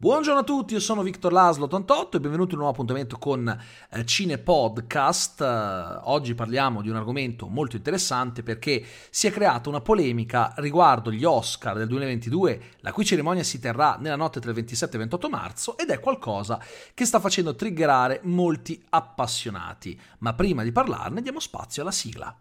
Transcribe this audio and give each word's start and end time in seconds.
Buongiorno 0.00 0.42
a 0.42 0.44
tutti, 0.44 0.74
io 0.74 0.78
sono 0.78 1.02
Victor 1.02 1.32
Laslo 1.32 1.64
88 1.64 2.18
e 2.18 2.20
benvenuti 2.20 2.50
in 2.50 2.58
un 2.58 2.66
nuovo 2.66 2.72
appuntamento 2.72 3.18
con 3.18 3.48
eh, 3.90 4.04
Cine 4.06 4.38
Podcast. 4.38 5.40
Uh, 5.40 6.08
oggi 6.08 6.36
parliamo 6.36 6.82
di 6.82 6.88
un 6.88 6.94
argomento 6.94 7.48
molto 7.48 7.74
interessante 7.74 8.44
perché 8.44 8.80
si 9.10 9.26
è 9.26 9.32
creata 9.32 9.68
una 9.68 9.80
polemica 9.80 10.54
riguardo 10.58 11.10
gli 11.10 11.24
Oscar 11.24 11.76
del 11.76 11.88
2022, 11.88 12.60
la 12.78 12.92
cui 12.92 13.04
cerimonia 13.04 13.42
si 13.42 13.58
terrà 13.58 13.96
nella 13.98 14.14
notte 14.14 14.38
tra 14.38 14.50
il 14.50 14.54
27 14.54 14.92
e 14.92 14.94
il 14.94 15.02
28 15.08 15.28
marzo 15.28 15.76
ed 15.76 15.90
è 15.90 15.98
qualcosa 15.98 16.62
che 16.94 17.04
sta 17.04 17.18
facendo 17.18 17.56
triggerare 17.56 18.20
molti 18.22 18.80
appassionati. 18.90 20.00
Ma 20.18 20.32
prima 20.32 20.62
di 20.62 20.70
parlarne 20.70 21.22
diamo 21.22 21.40
spazio 21.40 21.82
alla 21.82 21.90
sigla. 21.90 22.36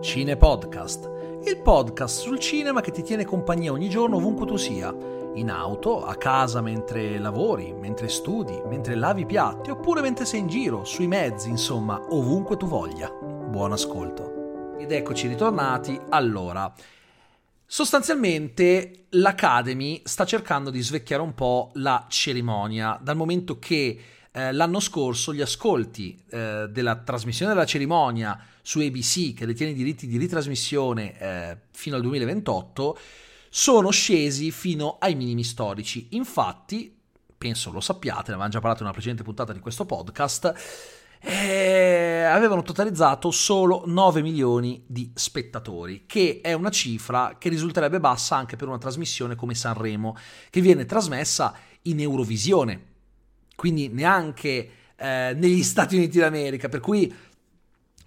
Cine 0.00 0.36
Podcast, 0.36 1.08
il 1.44 1.56
podcast 1.62 2.20
sul 2.20 2.40
cinema 2.40 2.80
che 2.80 2.90
ti 2.90 3.04
tiene 3.04 3.24
compagnia 3.24 3.70
ogni 3.70 3.88
giorno 3.88 4.16
ovunque 4.16 4.44
tu 4.44 4.56
sia 4.56 5.25
in 5.36 5.50
auto, 5.50 6.04
a 6.04 6.16
casa 6.16 6.60
mentre 6.60 7.18
lavori, 7.18 7.72
mentre 7.72 8.08
studi, 8.08 8.60
mentre 8.66 8.94
lavi 8.94 9.22
i 9.22 9.26
piatti 9.26 9.70
oppure 9.70 10.00
mentre 10.00 10.24
sei 10.24 10.40
in 10.40 10.46
giro, 10.46 10.84
sui 10.84 11.06
mezzi, 11.06 11.48
insomma, 11.48 12.00
ovunque 12.10 12.56
tu 12.56 12.66
voglia. 12.66 13.10
Buon 13.10 13.72
ascolto. 13.72 14.74
Ed 14.78 14.92
eccoci 14.92 15.28
ritornati. 15.28 15.98
Allora, 16.10 16.72
sostanzialmente 17.64 19.06
l'Academy 19.10 20.02
sta 20.04 20.24
cercando 20.24 20.70
di 20.70 20.80
svecchiare 20.80 21.22
un 21.22 21.34
po' 21.34 21.70
la 21.74 22.06
cerimonia, 22.08 22.98
dal 23.02 23.16
momento 23.16 23.58
che 23.58 24.00
eh, 24.32 24.52
l'anno 24.52 24.80
scorso 24.80 25.34
gli 25.34 25.40
ascolti 25.40 26.22
eh, 26.30 26.68
della 26.70 26.96
trasmissione 26.96 27.52
della 27.52 27.66
cerimonia 27.66 28.38
su 28.62 28.80
ABC, 28.80 29.34
che 29.34 29.46
detiene 29.46 29.72
i 29.72 29.76
diritti 29.76 30.06
di 30.06 30.16
ritrasmissione 30.16 31.18
eh, 31.18 31.56
fino 31.72 31.96
al 31.96 32.02
2028, 32.02 32.98
sono 33.58 33.88
scesi 33.88 34.50
fino 34.50 34.98
ai 35.00 35.14
minimi 35.14 35.42
storici. 35.42 36.08
Infatti, 36.10 36.94
penso 37.38 37.72
lo 37.72 37.80
sappiate, 37.80 38.24
ne 38.26 38.32
avevamo 38.32 38.50
già 38.50 38.58
parlato 38.58 38.80
in 38.80 38.84
una 38.84 38.92
precedente 38.92 39.24
puntata 39.24 39.54
di 39.54 39.60
questo 39.60 39.86
podcast, 39.86 40.52
eh, 41.20 42.24
avevano 42.24 42.60
totalizzato 42.60 43.30
solo 43.30 43.84
9 43.86 44.20
milioni 44.20 44.84
di 44.86 45.10
spettatori, 45.14 46.04
che 46.04 46.40
è 46.42 46.52
una 46.52 46.68
cifra 46.68 47.36
che 47.38 47.48
risulterebbe 47.48 47.98
bassa 47.98 48.36
anche 48.36 48.56
per 48.56 48.68
una 48.68 48.76
trasmissione 48.76 49.36
come 49.36 49.54
Sanremo, 49.54 50.14
che 50.50 50.60
viene 50.60 50.84
trasmessa 50.84 51.54
in 51.84 52.00
Eurovisione, 52.00 52.84
quindi 53.56 53.88
neanche 53.88 54.70
eh, 54.96 55.32
negli 55.34 55.62
Stati 55.62 55.96
Uniti 55.96 56.18
d'America, 56.18 56.68
per 56.68 56.80
cui 56.80 57.10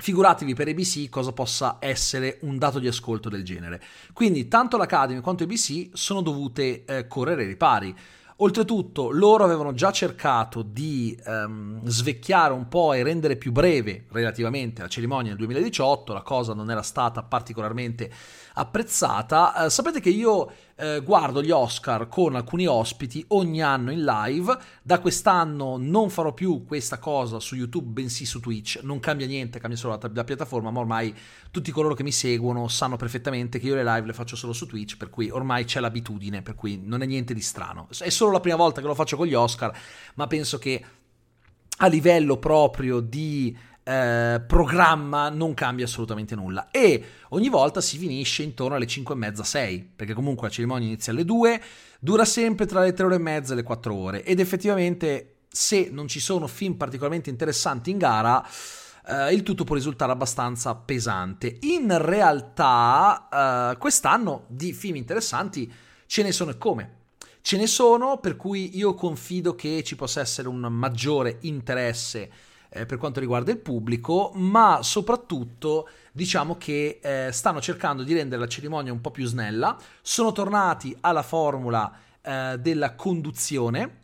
Figuratevi 0.02 0.54
per 0.54 0.70
ABC 0.70 1.10
cosa 1.10 1.34
possa 1.34 1.76
essere 1.80 2.38
un 2.44 2.58
dato 2.58 2.80
di 2.80 2.88
ascolto 2.88 3.28
del 3.28 3.44
genere. 3.44 3.82
Quindi 4.14 4.48
tanto 4.48 4.78
l'Academy 4.78 5.20
quanto 5.20 5.44
ABC 5.44 5.90
sono 5.92 6.22
dovute 6.22 6.86
eh, 6.86 7.08
correre 7.08 7.42
ai 7.42 7.50
ripari. 7.50 7.94
Oltretutto 8.38 9.12
loro 9.12 9.44
avevano 9.44 9.74
già 9.74 9.92
cercato 9.92 10.62
di 10.62 11.20
um, 11.26 11.82
svecchiare 11.84 12.54
un 12.54 12.70
po' 12.70 12.94
e 12.94 13.04
rendere 13.04 13.36
più 13.36 13.52
breve 13.52 14.06
relativamente 14.12 14.82
la 14.82 14.88
cerimonia 14.88 15.32
del 15.32 15.40
2018, 15.40 16.14
la 16.14 16.22
cosa 16.22 16.54
non 16.54 16.72
era 16.72 16.82
stata 16.82 17.22
particolarmente 17.22 18.10
apprezzata. 18.60 19.54
Uh, 19.56 19.70
sapete 19.70 20.00
che 20.00 20.10
io 20.10 20.52
uh, 20.76 21.04
guardo 21.04 21.42
gli 21.42 21.52
Oscar 21.52 22.08
con 22.08 22.36
alcuni 22.36 22.68
ospiti 22.68 23.24
ogni 23.30 23.62
anno 23.62 23.92
in 23.92 24.04
live, 24.04 24.58
da 24.84 25.00
quest'anno 25.00 25.78
non 25.78 26.10
farò 26.10 26.34
più 26.34 26.66
questa 26.66 27.00
cosa 27.00 27.40
su 27.40 27.56
YouTube 27.56 27.90
bensì 27.90 28.26
su 28.26 28.40
Twitch, 28.40 28.82
non 28.84 29.00
cambia 29.00 29.28
niente, 29.28 29.60
cambia 29.60 29.78
solo 29.78 29.98
la, 30.00 30.12
la 30.14 30.24
piattaforma, 30.24 30.72
ma 30.72 30.80
ormai 30.80 31.16
tutti 31.52 31.72
coloro 31.72 31.94
che 31.94 32.04
mi 32.04 32.12
seguono 32.12 32.68
sanno 32.68 32.98
perfettamente 32.98 33.60
che 33.60 33.68
io 33.68 33.76
le 33.76 33.84
live 33.84 34.08
le 34.08 34.14
faccio 34.14 34.36
solo 34.36 34.54
su 34.54 34.66
Twitch, 34.66 34.98
per 34.98 35.10
cui 35.10 35.30
ormai 35.30 35.64
c'è 35.64 35.80
l'abitudine, 35.80 36.42
per 36.42 36.56
cui 36.56 36.82
non 36.84 37.02
è 37.02 37.06
niente 37.06 37.34
di 37.34 37.42
strano. 37.42 37.88
È 37.98 38.10
solo 38.10 38.32
la 38.32 38.40
prima 38.40 38.58
volta 38.58 38.82
che 38.82 38.88
lo 38.88 38.96
faccio 38.96 39.16
con 39.16 39.26
gli 39.26 39.34
Oscar, 39.34 39.76
ma 40.16 40.28
penso 40.28 40.58
che 40.58 40.84
a 41.82 41.88
livello 41.88 42.38
proprio 42.38 43.00
di 43.00 43.56
eh, 43.84 44.42
programma 44.46 45.30
non 45.30 45.54
cambia 45.54 45.86
assolutamente 45.86 46.36
nulla 46.36 46.70
e 46.70 47.04
ogni 47.30 47.50
volta 47.50 47.82
si 47.82 47.98
finisce 47.98 48.44
intorno 48.44 48.76
alle 48.76 48.86
5 48.86 49.16
e 49.16 49.18
mezza 49.18 49.44
6 49.44 49.92
perché 49.96 50.14
comunque 50.14 50.48
la 50.48 50.54
cerimonia 50.54 50.88
inizia 50.88 51.12
alle 51.12 51.26
2 51.26 51.62
dura 52.00 52.26
sempre 52.26 52.66
tra 52.66 52.82
le 52.82 52.94
3 52.94 53.06
ore 53.06 53.16
e 53.16 53.20
mezza 53.20 53.54
e 53.54 53.56
le 53.56 53.64
4 53.64 53.94
ore 53.96 54.24
ed 54.24 54.40
effettivamente 54.40 55.38
se 55.50 55.90
non 55.92 56.08
ci 56.08 56.20
sono 56.20 56.48
film 56.48 56.76
particolarmente 56.76 57.30
interessanti 57.30 57.90
in 57.92 57.98
gara 57.98 58.46
Uh, 59.02 59.32
il 59.32 59.42
tutto 59.42 59.64
può 59.64 59.74
risultare 59.74 60.12
abbastanza 60.12 60.76
pesante. 60.76 61.58
In 61.62 61.98
realtà, 61.98 63.72
uh, 63.74 63.78
quest'anno 63.80 64.44
di 64.50 64.72
film 64.72 64.98
interessanti 64.98 65.72
ce 66.06 66.22
ne 66.22 66.32
sono 66.32 66.52
e 66.52 66.58
come. 66.60 66.98
Ce 67.42 67.58
ne 67.58 67.66
sono, 67.66 68.20
per 68.20 68.36
cui 68.36 68.78
io 68.78 68.94
confido 68.94 69.56
che 69.56 69.82
ci 69.84 69.96
possa 69.96 70.20
essere 70.20 70.48
un 70.48 70.60
maggiore 70.60 71.38
interesse 71.42 72.30
eh, 72.70 72.86
per 72.86 72.98
quanto 72.98 73.20
riguarda 73.20 73.52
il 73.52 73.58
pubblico, 73.58 74.32
ma 74.36 74.80
soprattutto 74.82 75.90
diciamo 76.12 76.56
che 76.58 77.00
eh, 77.02 77.32
stanno 77.32 77.62
cercando 77.62 78.04
di 78.04 78.14
rendere 78.14 78.42
la 78.42 78.48
cerimonia 78.48 78.92
un 78.92 79.02
po' 79.02 79.12
più 79.12 79.26
snella, 79.26 79.78
sono 80.02 80.32
tornati 80.32 80.96
alla 81.02 81.24
formula 81.24 81.92
eh, 82.22 82.58
della 82.60 82.94
conduzione, 82.96 83.98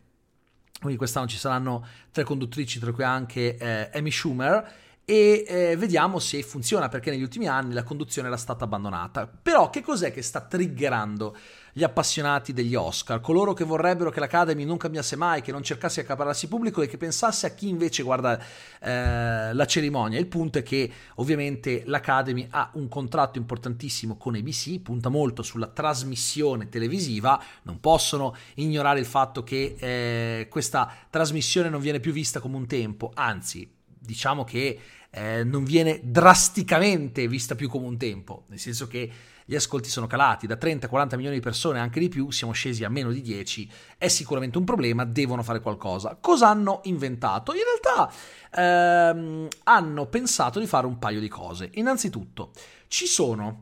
quindi 0.79 0.97
quest'anno 0.97 1.27
ci 1.27 1.37
saranno 1.37 1.85
tre 2.11 2.23
conduttrici, 2.23 2.79
tra 2.79 2.91
cui 2.91 3.03
anche 3.03 3.57
eh, 3.57 3.89
Amy 3.93 4.11
Schumer, 4.11 4.73
e 5.05 5.45
eh, 5.47 5.77
vediamo 5.77 6.17
se 6.17 6.41
funziona 6.41 6.89
perché 6.89 7.11
negli 7.11 7.21
ultimi 7.21 7.47
anni 7.47 7.73
la 7.73 7.83
conduzione 7.83 8.27
era 8.27 8.37
stata 8.37 8.63
abbandonata. 8.63 9.27
Però 9.27 9.69
che 9.69 9.81
cos'è 9.81 10.11
che 10.11 10.23
sta 10.23 10.41
triggerando 10.41 11.37
gli 11.77 11.83
appassionati 11.83 12.53
degli 12.53 12.73
Oscar, 12.73 13.19
coloro 13.19 13.53
che 13.53 13.65
vorrebbero 13.65 14.09
che 14.09 14.19
l'Academy 14.19 14.63
non 14.63 14.77
cambiasse 14.77 15.15
mai, 15.15 15.41
che 15.41 15.51
non 15.51 15.61
cercasse 15.61 15.99
di 15.99 16.07
accaparrarsi 16.07 16.47
pubblico 16.47 16.81
e 16.81 16.87
che 16.87 16.97
pensasse 16.97 17.45
a 17.45 17.49
chi 17.49 17.67
invece 17.67 18.01
guarda 18.01 18.39
eh, 18.79 19.53
la 19.53 19.65
cerimonia. 19.67 20.17
Il 20.17 20.27
punto 20.27 20.57
è 20.57 20.63
che 20.63 20.89
ovviamente 21.15 21.83
l'Academy 21.85 22.47
ha 22.49 22.71
un 22.73 22.87
contratto 22.87 23.37
importantissimo 23.37 24.17
con 24.17 24.35
ABC, 24.35 24.79
punta 24.79 25.09
molto 25.09 25.43
sulla 25.43 25.67
trasmissione 25.67 26.69
televisiva, 26.69 27.39
non 27.63 27.79
possono 27.79 28.35
ignorare 28.55 28.99
il 28.99 29.05
fatto 29.05 29.43
che 29.43 29.75
eh, 29.77 30.47
questa 30.49 30.91
trasmissione 31.09 31.69
non 31.69 31.81
viene 31.81 31.99
più 31.99 32.13
vista 32.13 32.39
come 32.39 32.55
un 32.55 32.67
tempo, 32.67 33.11
anzi 33.13 33.74
diciamo 34.05 34.43
che 34.43 34.79
eh, 35.09 35.43
non 35.43 35.63
viene 35.63 36.01
drasticamente 36.03 37.27
vista 37.27 37.55
più 37.55 37.69
come 37.69 37.87
un 37.87 37.97
tempo, 37.97 38.43
nel 38.47 38.59
senso 38.59 38.87
che 38.87 39.11
gli 39.47 39.55
ascolti 39.55 39.89
sono 39.89 40.07
calati 40.07 40.47
da 40.47 40.55
30 40.55 40.87
a 40.87 40.89
40 40.89 41.15
milioni 41.17 41.37
di 41.37 41.41
persone, 41.41 41.79
anche 41.79 41.99
di 41.99 42.09
più, 42.09 42.31
siamo 42.31 42.51
scesi 42.51 42.83
a 42.83 42.89
meno 42.89 43.11
di 43.11 43.21
10, 43.21 43.69
è 43.97 44.07
sicuramente 44.07 44.57
un 44.57 44.63
problema, 44.63 45.05
devono 45.05 45.43
fare 45.43 45.61
qualcosa. 45.61 46.17
Cosa 46.19 46.49
hanno 46.49 46.81
inventato? 46.85 47.53
In 47.53 47.61
realtà 47.61 48.13
ehm, 48.55 49.47
hanno 49.63 50.05
pensato 50.07 50.59
di 50.59 50.65
fare 50.65 50.87
un 50.87 50.97
paio 50.97 51.19
di 51.19 51.27
cose. 51.27 51.69
Innanzitutto, 51.73 52.51
ci 52.87 53.05
sono 53.05 53.59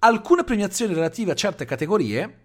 alcune 0.00 0.44
premiazioni 0.44 0.92
relative 0.92 1.32
a 1.32 1.36
certe 1.36 1.64
categorie, 1.64 2.42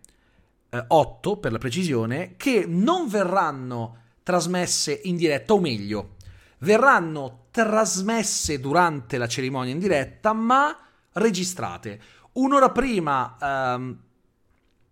eh, 0.70 0.86
8 0.88 1.38
per 1.38 1.52
la 1.52 1.58
precisione, 1.58 2.36
che 2.38 2.64
non 2.66 3.10
verranno 3.10 3.98
trasmesse 4.24 5.02
in 5.04 5.18
diretta, 5.18 5.54
o 5.54 5.60
meglio, 5.60 6.16
verranno 6.60 7.48
trasmesse 7.52 8.60
durante 8.60 9.18
la 9.18 9.28
cerimonia 9.28 9.74
in 9.74 9.80
diretta, 9.80 10.34
ma 10.34 10.78
registrate 11.14 12.00
un'ora 12.34 12.70
prima 12.70 13.36
um, 13.40 13.98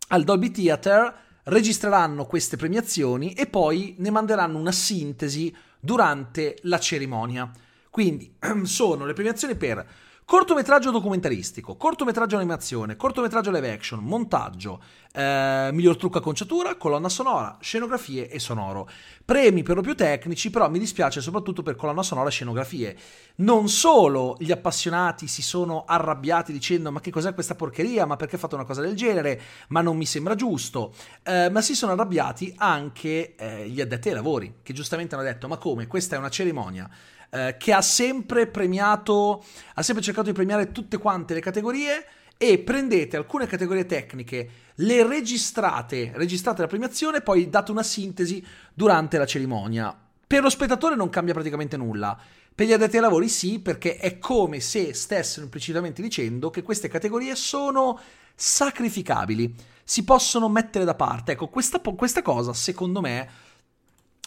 al 0.10 0.24
Dolby 0.24 0.52
Theater 0.52 1.26
registreranno 1.44 2.26
queste 2.26 2.58
premiazioni 2.58 3.34
e 3.34 3.48
poi 3.48 3.96
ne 4.00 4.10
manderanno 4.10 4.58
una 4.58 4.72
sintesi 4.72 5.56
durante 5.80 6.58
la 6.64 6.80
cerimonia. 6.80 7.50
Quindi 7.90 8.36
sono 8.64 9.06
le 9.06 9.14
premiazioni 9.14 9.56
per 9.56 9.86
Cortometraggio 10.30 10.92
documentaristico, 10.92 11.78
cortometraggio 11.78 12.36
animazione, 12.36 12.98
cortometraggio 12.98 13.50
live 13.50 13.72
action, 13.72 14.04
montaggio, 14.04 14.84
eh, 15.14 15.70
miglior 15.72 15.96
trucco 15.96 16.18
acconciatura, 16.18 16.76
colonna 16.76 17.08
sonora, 17.08 17.56
scenografie 17.62 18.28
e 18.28 18.38
sonoro. 18.38 18.90
Premi 19.24 19.64
per 19.64 19.78
lo 19.78 19.82
più 19.82 19.96
tecnici, 19.96 20.50
però 20.50 20.70
mi 20.70 20.80
dispiace 20.80 21.22
soprattutto 21.22 21.64
per 21.64 21.78
colonna 21.78 22.04
sonora 22.04 22.28
e 22.28 22.32
scenografie. 22.32 22.98
Non 23.36 23.70
solo 23.70 24.36
gli 24.38 24.52
appassionati 24.52 25.28
si 25.28 25.42
sono 25.42 25.86
arrabbiati 25.86 26.52
dicendo 26.52 26.92
ma 26.92 27.00
che 27.00 27.10
cos'è 27.10 27.34
questa 27.34 27.56
porcheria, 27.56 28.06
ma 28.06 28.18
perché 28.18 28.38
fate 28.38 28.56
una 28.56 28.66
cosa 28.66 28.82
del 28.82 28.98
genere, 28.98 29.40
ma 29.70 29.80
non 29.80 29.96
mi 29.96 30.06
sembra 30.06 30.36
giusto, 30.36 30.94
eh, 31.24 31.50
ma 31.50 31.62
si 31.62 31.74
sono 31.74 31.94
arrabbiati 31.94 32.54
anche 32.58 33.34
eh, 33.38 33.70
gli 33.70 33.80
addetti 33.80 34.10
ai 34.10 34.16
lavori, 34.16 34.56
che 34.62 34.74
giustamente 34.74 35.16
hanno 35.16 35.24
detto 35.24 35.48
ma 35.48 35.56
come, 35.56 35.88
questa 35.88 36.18
è 36.18 36.20
una 36.20 36.28
cerimonia 36.28 36.90
eh, 37.30 37.56
che 37.58 37.74
ha 37.74 37.82
sempre 37.82 38.48
premiato, 38.48 39.44
ha 39.74 39.82
sempre 39.82 40.04
cercato 40.04 40.28
di 40.28 40.34
premiare 40.34 40.72
tutte 40.72 40.98
quante 40.98 41.34
le 41.34 41.40
categorie 41.40 42.06
e 42.38 42.60
prendete 42.60 43.18
alcune 43.18 43.48
categorie 43.48 43.86
tecniche, 43.86 44.50
le 44.76 45.06
registrate, 45.08 46.12
registrate 46.16 46.62
la 46.62 46.68
premiazione 46.68 47.18
e 47.18 47.22
poi 47.22 47.50
date 47.50 47.72
una 47.72 47.84
sintesi 47.84 48.46
durante 48.74 49.18
la 49.18 49.26
cerimonia. 49.26 49.98
Per 50.28 50.42
lo 50.42 50.50
spettatore 50.50 50.96
non 50.96 51.10
cambia 51.10 51.34
praticamente 51.34 51.78
nulla. 51.78 52.18
Per 52.54 52.66
gli 52.66 52.74
addetti 52.74 52.96
ai 52.96 53.02
lavori 53.02 53.30
sì, 53.30 53.60
perché 53.60 53.98
è 53.98 54.18
come 54.20 54.60
se 54.60 54.94
stessero 54.94 55.46
implicitamente 55.46 56.02
dicendo 56.02 56.50
che 56.50 56.64
queste 56.64 56.88
categorie 56.88 57.36
sono 57.36 58.00
sacrificabili. 58.36 59.56
si 59.84 60.04
possono 60.04 60.50
mettere 60.50 60.84
da 60.84 60.96
parte. 60.96 61.32
Ecco, 61.32 61.48
questa, 61.48 61.80
questa 61.80 62.22
cosa 62.22 62.54
secondo 62.54 63.00
me 63.00 63.30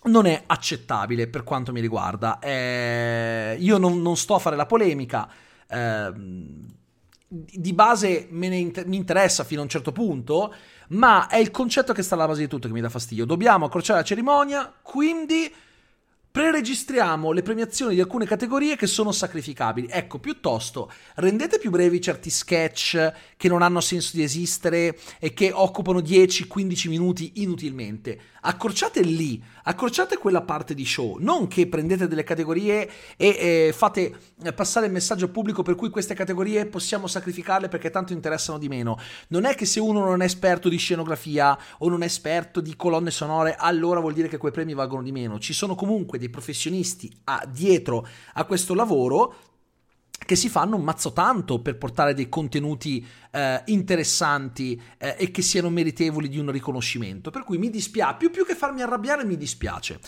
non 0.05 0.26
è 0.26 0.44
accettabile 0.47 1.29
per 1.29 1.44
quanto 1.44 1.73
mi 1.73 1.81
riguarda. 1.81 2.38
Eh, 2.38 3.56
io 3.58 3.79
non, 3.79 4.00
non, 4.00 4.17
sto 4.17 4.35
a 4.35 4.38
fare 4.38 4.56
la 4.56 4.67
polemica. 4.67 5.29
Eh, 5.69 6.12
di 7.32 7.73
base 7.73 8.29
inter- 8.31 8.87
mi 8.87 8.97
interessa 8.97 9.44
fino 9.44 9.61
a 9.61 9.64
un 9.64 9.69
certo 9.70 9.93
punto, 9.93 10.52
ma 10.88 11.29
è 11.29 11.37
il 11.37 11.50
concetto 11.50 11.93
che 11.93 12.02
sta 12.02 12.14
alla 12.14 12.26
base 12.26 12.41
di 12.41 12.49
tutto 12.49 12.67
che 12.67 12.75
mi 12.75 12.81
dà 12.81 12.88
fastidio. 12.88 13.25
Dobbiamo 13.25 13.67
accorciare 13.67 14.00
la 14.00 14.05
cerimonia, 14.05 14.73
quindi 14.82 15.52
Preregistriamo 16.32 17.32
le 17.32 17.43
premiazioni 17.43 17.96
di 17.96 18.00
alcune 18.00 18.25
categorie 18.25 18.76
che 18.76 18.87
sono 18.87 19.11
sacrificabili. 19.11 19.88
Ecco, 19.91 20.20
piuttosto 20.20 20.88
rendete 21.17 21.58
più 21.58 21.70
brevi 21.70 22.00
certi 22.00 22.31
sketch 22.31 23.12
che 23.37 23.49
non 23.49 23.62
hanno 23.62 23.81
senso 23.81 24.12
di 24.14 24.23
esistere 24.23 24.96
e 25.19 25.32
che 25.32 25.50
occupano 25.53 25.99
10-15 25.99 26.88
minuti 26.88 27.32
inutilmente. 27.43 28.20
Accorciate 28.42 29.02
lì, 29.02 29.42
accorciate 29.64 30.16
quella 30.16 30.40
parte 30.40 30.75
di 30.75 30.87
show, 30.87 31.16
non 31.19 31.46
che 31.46 31.66
prendete 31.66 32.08
delle 32.08 32.25
categorie 32.25 32.88
e 33.16 33.28
eh, 33.69 33.72
fate 33.75 34.14
passare 34.54 34.87
il 34.87 34.92
messaggio 34.92 35.28
pubblico 35.28 35.62
per 35.62 35.75
cui 35.75 35.90
queste 35.90 36.14
categorie 36.14 36.64
possiamo 36.64 37.06
sacrificarle 37.06 37.69
perché 37.69 37.90
tanto 37.90 38.14
interessano 38.14 38.58
di 38.58 38.69
meno. 38.69 38.98
Non 39.28 39.44
è 39.44 39.54
che 39.54 39.66
se 39.66 39.78
uno 39.78 40.04
non 40.04 40.22
è 40.22 40.25
esperto 40.25 40.70
di 40.70 40.78
scenografia 40.78 41.58
o 41.78 41.88
non 41.90 42.02
è 42.02 42.06
esperto 42.06 42.60
di 42.60 42.76
colonne 42.76 43.10
sonore, 43.10 43.56
allora 43.56 44.00
vuol 44.00 44.14
dire 44.14 44.28
che 44.28 44.38
quei 44.38 44.52
premi 44.52 44.72
valgono 44.72 45.02
di 45.02 45.12
meno. 45.12 45.38
Ci 45.38 45.52
sono 45.52 45.75
comunque 45.75 46.19
dei 46.19 46.31
professionisti 46.31 47.10
a, 47.25 47.46
dietro 47.46 48.06
a 48.34 48.44
questo 48.44 48.75
lavoro 48.75 49.50
che 50.31 50.37
si 50.37 50.49
fanno 50.49 50.77
un 50.77 50.85
mazzo 50.85 51.12
tanto 51.12 51.61
per 51.61 51.77
portare 51.77 52.15
dei 52.15 52.29
contenuti 52.29 53.05
eh, 53.32 53.62
interessanti 53.67 54.81
eh, 54.97 55.17
e 55.19 55.32
che 55.32 55.43
siano 55.43 55.71
meritevoli 55.71 56.29
di 56.29 56.38
un 56.38 56.53
riconoscimento. 56.53 57.31
Per 57.31 57.43
cui 57.43 57.59
mi 57.59 57.69
dispiace, 57.69 58.15
più, 58.17 58.31
più 58.31 58.47
che 58.47 58.55
farmi 58.55 58.81
arrabbiare 58.81 59.25
mi 59.25 59.37
dispiace. 59.37 59.99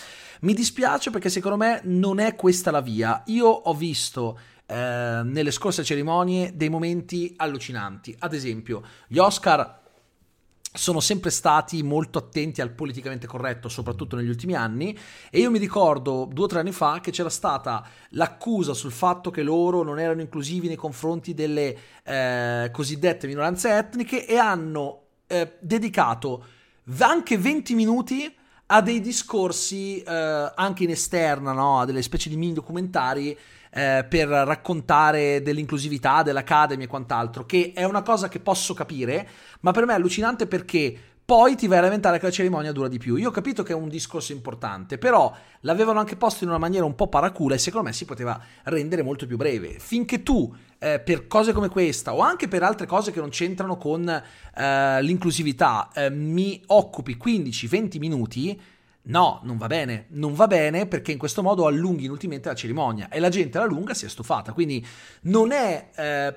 Mi 0.43 0.55
dispiace 0.55 1.11
perché 1.11 1.29
secondo 1.29 1.57
me 1.57 1.81
non 1.87 2.21
è 2.21 2.37
questa 2.37 2.71
la 2.71 2.81
via. 2.81 3.25
Io 3.27 3.49
ho 3.49 3.75
visto 3.75 4.39
eh, 4.65 5.23
nelle 5.25 5.51
scorse 5.51 5.83
cerimonie 5.83 6.53
dei 6.55 6.69
momenti 6.69 7.35
allucinanti. 7.37 8.15
Ad 8.21 8.33
esempio, 8.33 8.85
gli 9.09 9.19
Oscar 9.19 9.82
sono 10.73 11.01
sempre 11.01 11.31
stati 11.31 11.83
molto 11.83 12.19
attenti 12.19 12.61
al 12.63 12.71
politicamente 12.71 13.27
corretto, 13.27 13.69
soprattutto 13.69 14.17
negli 14.17 14.29
ultimi 14.29 14.55
anni, 14.55 14.97
e 15.31 15.39
io 15.39 15.51
mi 15.51 15.59
ricordo 15.59 16.29
due 16.31 16.45
o 16.45 16.49
tre 16.49 16.61
anni 16.61 16.73
fa 16.73 17.01
che 17.01 17.11
c'era 17.11 17.29
stata 17.29 17.87
l'accusa 18.11 18.73
sul 18.73 18.93
fatto 18.93 19.31
che 19.31 19.43
loro 19.43 19.83
non 19.83 20.01
erano 20.01 20.23
inclusivi 20.23 20.69
nei 20.69 20.77
confronti 20.77 21.35
delle 21.35 21.77
eh, 22.03 22.71
cosiddette 22.73 23.27
minoranze 23.27 23.77
etniche 23.77 24.27
e 24.27 24.37
hanno 24.37 25.03
eh, 25.27 25.57
dedicato 25.61 26.45
anche 26.99 27.37
20 27.39 27.75
minuti 27.75 28.35
a 28.67 28.81
dei 28.81 29.01
discorsi 29.01 30.03
eh, 30.03 30.53
anche 30.55 30.85
in 30.85 30.91
esterna, 30.91 31.53
no? 31.53 31.81
a 31.81 31.85
delle 31.85 32.01
specie 32.01 32.31
di 32.31 32.37
mini 32.37 32.55
documentari 32.55 33.37
eh, 33.75 34.05
per 34.09 34.29
raccontare 34.29 35.41
dell'inclusività, 35.41 36.23
dell'Academy 36.23 36.85
e 36.85 36.87
quant'altro, 36.87 37.47
che 37.47 37.73
è 37.75 37.85
una 37.85 38.03
cosa 38.03 38.29
che 38.29 38.39
posso 38.39 38.75
capire, 38.75 39.27
ma 39.61 39.71
per 39.71 39.87
me 39.87 39.93
è 39.93 39.97
allucinante 39.97 40.47
perché 40.47 40.99
poi 41.25 41.55
ti 41.55 41.67
vai 41.69 41.79
a 41.79 41.83
lamentare 41.83 42.19
che 42.19 42.27
la 42.27 42.31
cerimonia 42.31 42.73
dura 42.73 42.89
di 42.89 42.99
più. 42.99 43.17
Io 43.17 43.29
ho 43.29 43.33
capito 43.33 43.63
che 43.63 43.73
è 43.73 43.77
un 43.77 43.89
discorso 43.89 44.33
importante, 44.33 44.99
però 44.99 45.35
l'avevano 45.61 45.99
anche 45.99 46.17
posto 46.17 46.45
in 46.45 46.51
una 46.51 46.59
maniera 46.59 46.85
un 46.85 46.95
po' 46.95 47.09
paracula 47.09 47.55
e 47.55 47.59
secondo 47.59 47.87
me 47.87 47.95
si 47.95 48.05
poteva 48.05 48.39
rendere 48.65 49.03
molto 49.03 49.27
più 49.27 49.37
breve. 49.37 49.77
Finché 49.79 50.23
tu, 50.23 50.55
eh, 50.79 51.01
per 51.01 51.27
cose 51.29 51.53
come 51.53 51.69
questa 51.69 52.13
o 52.13 52.21
anche 52.21 52.49
per 52.49 52.63
altre 52.63 52.87
cose 52.87 53.13
che 53.13 53.21
non 53.21 53.31
c'entrano 53.31 53.79
con 53.79 54.07
eh, 54.09 55.03
l'inclusività, 55.03 55.91
eh, 55.95 56.11
mi 56.11 56.61
occupi 56.67 57.17
15-20 57.17 57.99
minuti, 57.99 58.61
No, 59.05 59.41
non 59.43 59.57
va 59.59 59.67
bene, 59.67 60.07
non 60.11 60.35
va 60.35 60.47
bene 60.47 60.87
perché 60.87 61.11
in 61.11 61.19
questo 61.19 61.43
modo 61.43 61.67
allunghi 61.67 62.05
inutilmente 62.05 62.49
la 62.49 62.55
cerimonia 62.55 63.09
e 63.09 63.19
la 63.19 63.31
gente 63.31 63.59
alla 63.59 63.67
lunga 63.67 63.95
si 63.95 64.05
è 64.05 64.09
stufata. 64.09 64.53
Quindi 64.53 64.87
non 65.23 65.51
è 65.51 65.91
eh, 65.97 66.35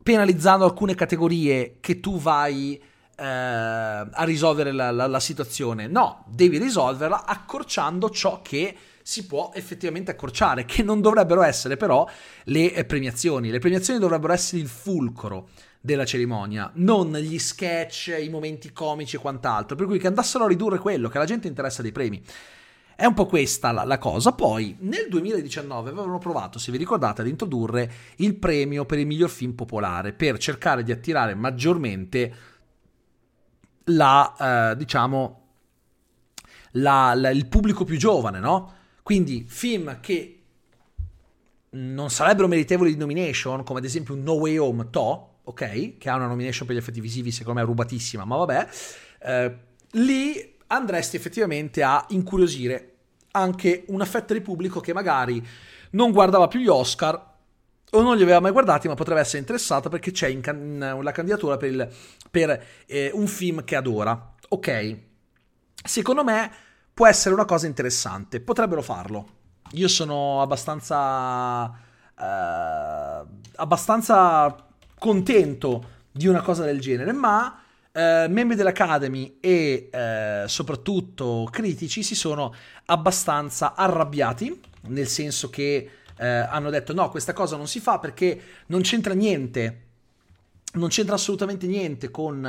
penalizzando 0.00 0.64
alcune 0.64 0.94
categorie 0.94 1.78
che 1.80 1.98
tu 1.98 2.20
vai 2.20 2.80
eh, 3.16 3.24
a 3.24 4.24
risolvere 4.24 4.70
la, 4.70 4.90
la, 4.92 5.06
la 5.06 5.20
situazione, 5.20 5.88
no, 5.88 6.24
devi 6.28 6.58
risolverla 6.58 7.24
accorciando 7.24 8.10
ciò 8.10 8.40
che 8.42 8.76
si 9.02 9.26
può 9.26 9.50
effettivamente 9.52 10.12
accorciare, 10.12 10.64
che 10.64 10.82
non 10.82 11.00
dovrebbero 11.00 11.42
essere 11.42 11.76
però 11.76 12.08
le 12.44 12.72
eh, 12.72 12.84
premiazioni. 12.84 13.50
Le 13.50 13.58
premiazioni 13.58 13.98
dovrebbero 13.98 14.32
essere 14.32 14.62
il 14.62 14.68
fulcro 14.68 15.48
della 15.84 16.04
cerimonia, 16.04 16.70
non 16.74 17.12
gli 17.16 17.40
sketch, 17.40 18.16
i 18.18 18.28
momenti 18.28 18.72
comici 18.72 19.16
e 19.16 19.18
quant'altro, 19.18 19.74
per 19.74 19.86
cui 19.86 19.98
che 19.98 20.06
andassero 20.06 20.44
a 20.44 20.48
ridurre 20.48 20.78
quello, 20.78 21.08
che 21.08 21.18
la 21.18 21.24
gente 21.24 21.48
interessa 21.48 21.82
dei 21.82 21.90
premi. 21.90 22.22
È 22.94 23.04
un 23.04 23.14
po' 23.14 23.26
questa 23.26 23.72
la, 23.72 23.82
la, 23.82 23.98
cosa. 23.98 24.30
Poi 24.30 24.76
nel 24.80 25.08
2019 25.08 25.90
avevano 25.90 26.18
provato, 26.18 26.60
se 26.60 26.70
vi 26.70 26.78
ricordate, 26.78 27.22
ad 27.22 27.26
introdurre 27.26 27.90
il 28.16 28.36
premio 28.36 28.86
per 28.86 29.00
il 29.00 29.06
miglior 29.06 29.28
film 29.28 29.54
popolare 29.54 30.12
per 30.12 30.38
cercare 30.38 30.84
di 30.84 30.92
attirare 30.92 31.34
maggiormente 31.34 32.34
la, 33.86 34.70
eh, 34.70 34.76
diciamo, 34.76 35.40
la, 36.72 37.12
il 37.32 37.48
pubblico 37.48 37.82
più 37.82 37.96
giovane, 37.96 38.38
no? 38.38 38.74
Quindi 39.02 39.44
film 39.48 39.98
che 40.00 40.42
non 41.70 42.08
sarebbero 42.08 42.46
meritevoli 42.46 42.92
di 42.92 42.98
nomination, 42.98 43.64
come 43.64 43.80
ad 43.80 43.84
esempio 43.84 44.14
No 44.14 44.34
Way 44.34 44.58
Home 44.58 44.90
To, 44.90 45.31
ok, 45.52 45.98
che 45.98 46.10
ha 46.10 46.16
una 46.16 46.26
nomination 46.26 46.66
per 46.66 46.76
gli 46.76 46.78
effetti 46.78 47.00
visivi, 47.00 47.30
secondo 47.30 47.60
me 47.60 47.66
rubatissima, 47.66 48.24
ma 48.24 48.36
vabbè, 48.36 48.68
eh, 49.22 49.58
lì 49.92 50.56
andresti 50.66 51.16
effettivamente 51.16 51.82
a 51.82 52.04
incuriosire 52.10 52.88
anche 53.32 53.84
una 53.88 54.04
fetta 54.04 54.34
di 54.34 54.40
pubblico 54.40 54.80
che 54.80 54.92
magari 54.92 55.46
non 55.90 56.10
guardava 56.12 56.48
più 56.48 56.60
gli 56.60 56.68
Oscar 56.68 57.30
o 57.94 58.00
non 58.00 58.16
li 58.16 58.22
aveva 58.22 58.40
mai 58.40 58.52
guardati, 58.52 58.88
ma 58.88 58.94
potrebbe 58.94 59.20
essere 59.20 59.38
interessata 59.38 59.88
perché 59.90 60.10
c'è 60.10 60.40
can- 60.40 60.98
la 61.02 61.12
candidatura 61.12 61.58
per, 61.58 61.70
il, 61.70 61.88
per 62.30 62.64
eh, 62.86 63.10
un 63.12 63.26
film 63.26 63.64
che 63.64 63.76
adora. 63.76 64.34
Ok, 64.48 64.96
secondo 65.84 66.24
me 66.24 66.50
può 66.94 67.06
essere 67.06 67.34
una 67.34 67.44
cosa 67.44 67.66
interessante, 67.66 68.40
potrebbero 68.40 68.82
farlo. 68.82 69.28
Io 69.72 69.88
sono 69.88 70.40
abbastanza... 70.40 71.90
Uh, 72.14 73.26
abbastanza 73.56 74.71
contento 75.02 75.84
di 76.12 76.28
una 76.28 76.42
cosa 76.42 76.62
del 76.64 76.80
genere, 76.80 77.10
ma 77.10 77.60
eh, 77.90 78.26
membri 78.28 78.54
dell'Academy 78.54 79.38
e 79.40 79.88
eh, 79.90 80.44
soprattutto 80.46 81.48
critici 81.50 82.04
si 82.04 82.14
sono 82.14 82.54
abbastanza 82.84 83.74
arrabbiati, 83.74 84.60
nel 84.82 85.08
senso 85.08 85.50
che 85.50 85.90
eh, 86.16 86.26
hanno 86.26 86.70
detto 86.70 86.94
no, 86.94 87.10
questa 87.10 87.32
cosa 87.32 87.56
non 87.56 87.66
si 87.66 87.80
fa 87.80 87.98
perché 87.98 88.40
non 88.66 88.82
c'entra 88.82 89.12
niente, 89.12 89.80
non 90.74 90.88
c'entra 90.88 91.16
assolutamente 91.16 91.66
niente 91.66 92.12
con, 92.12 92.46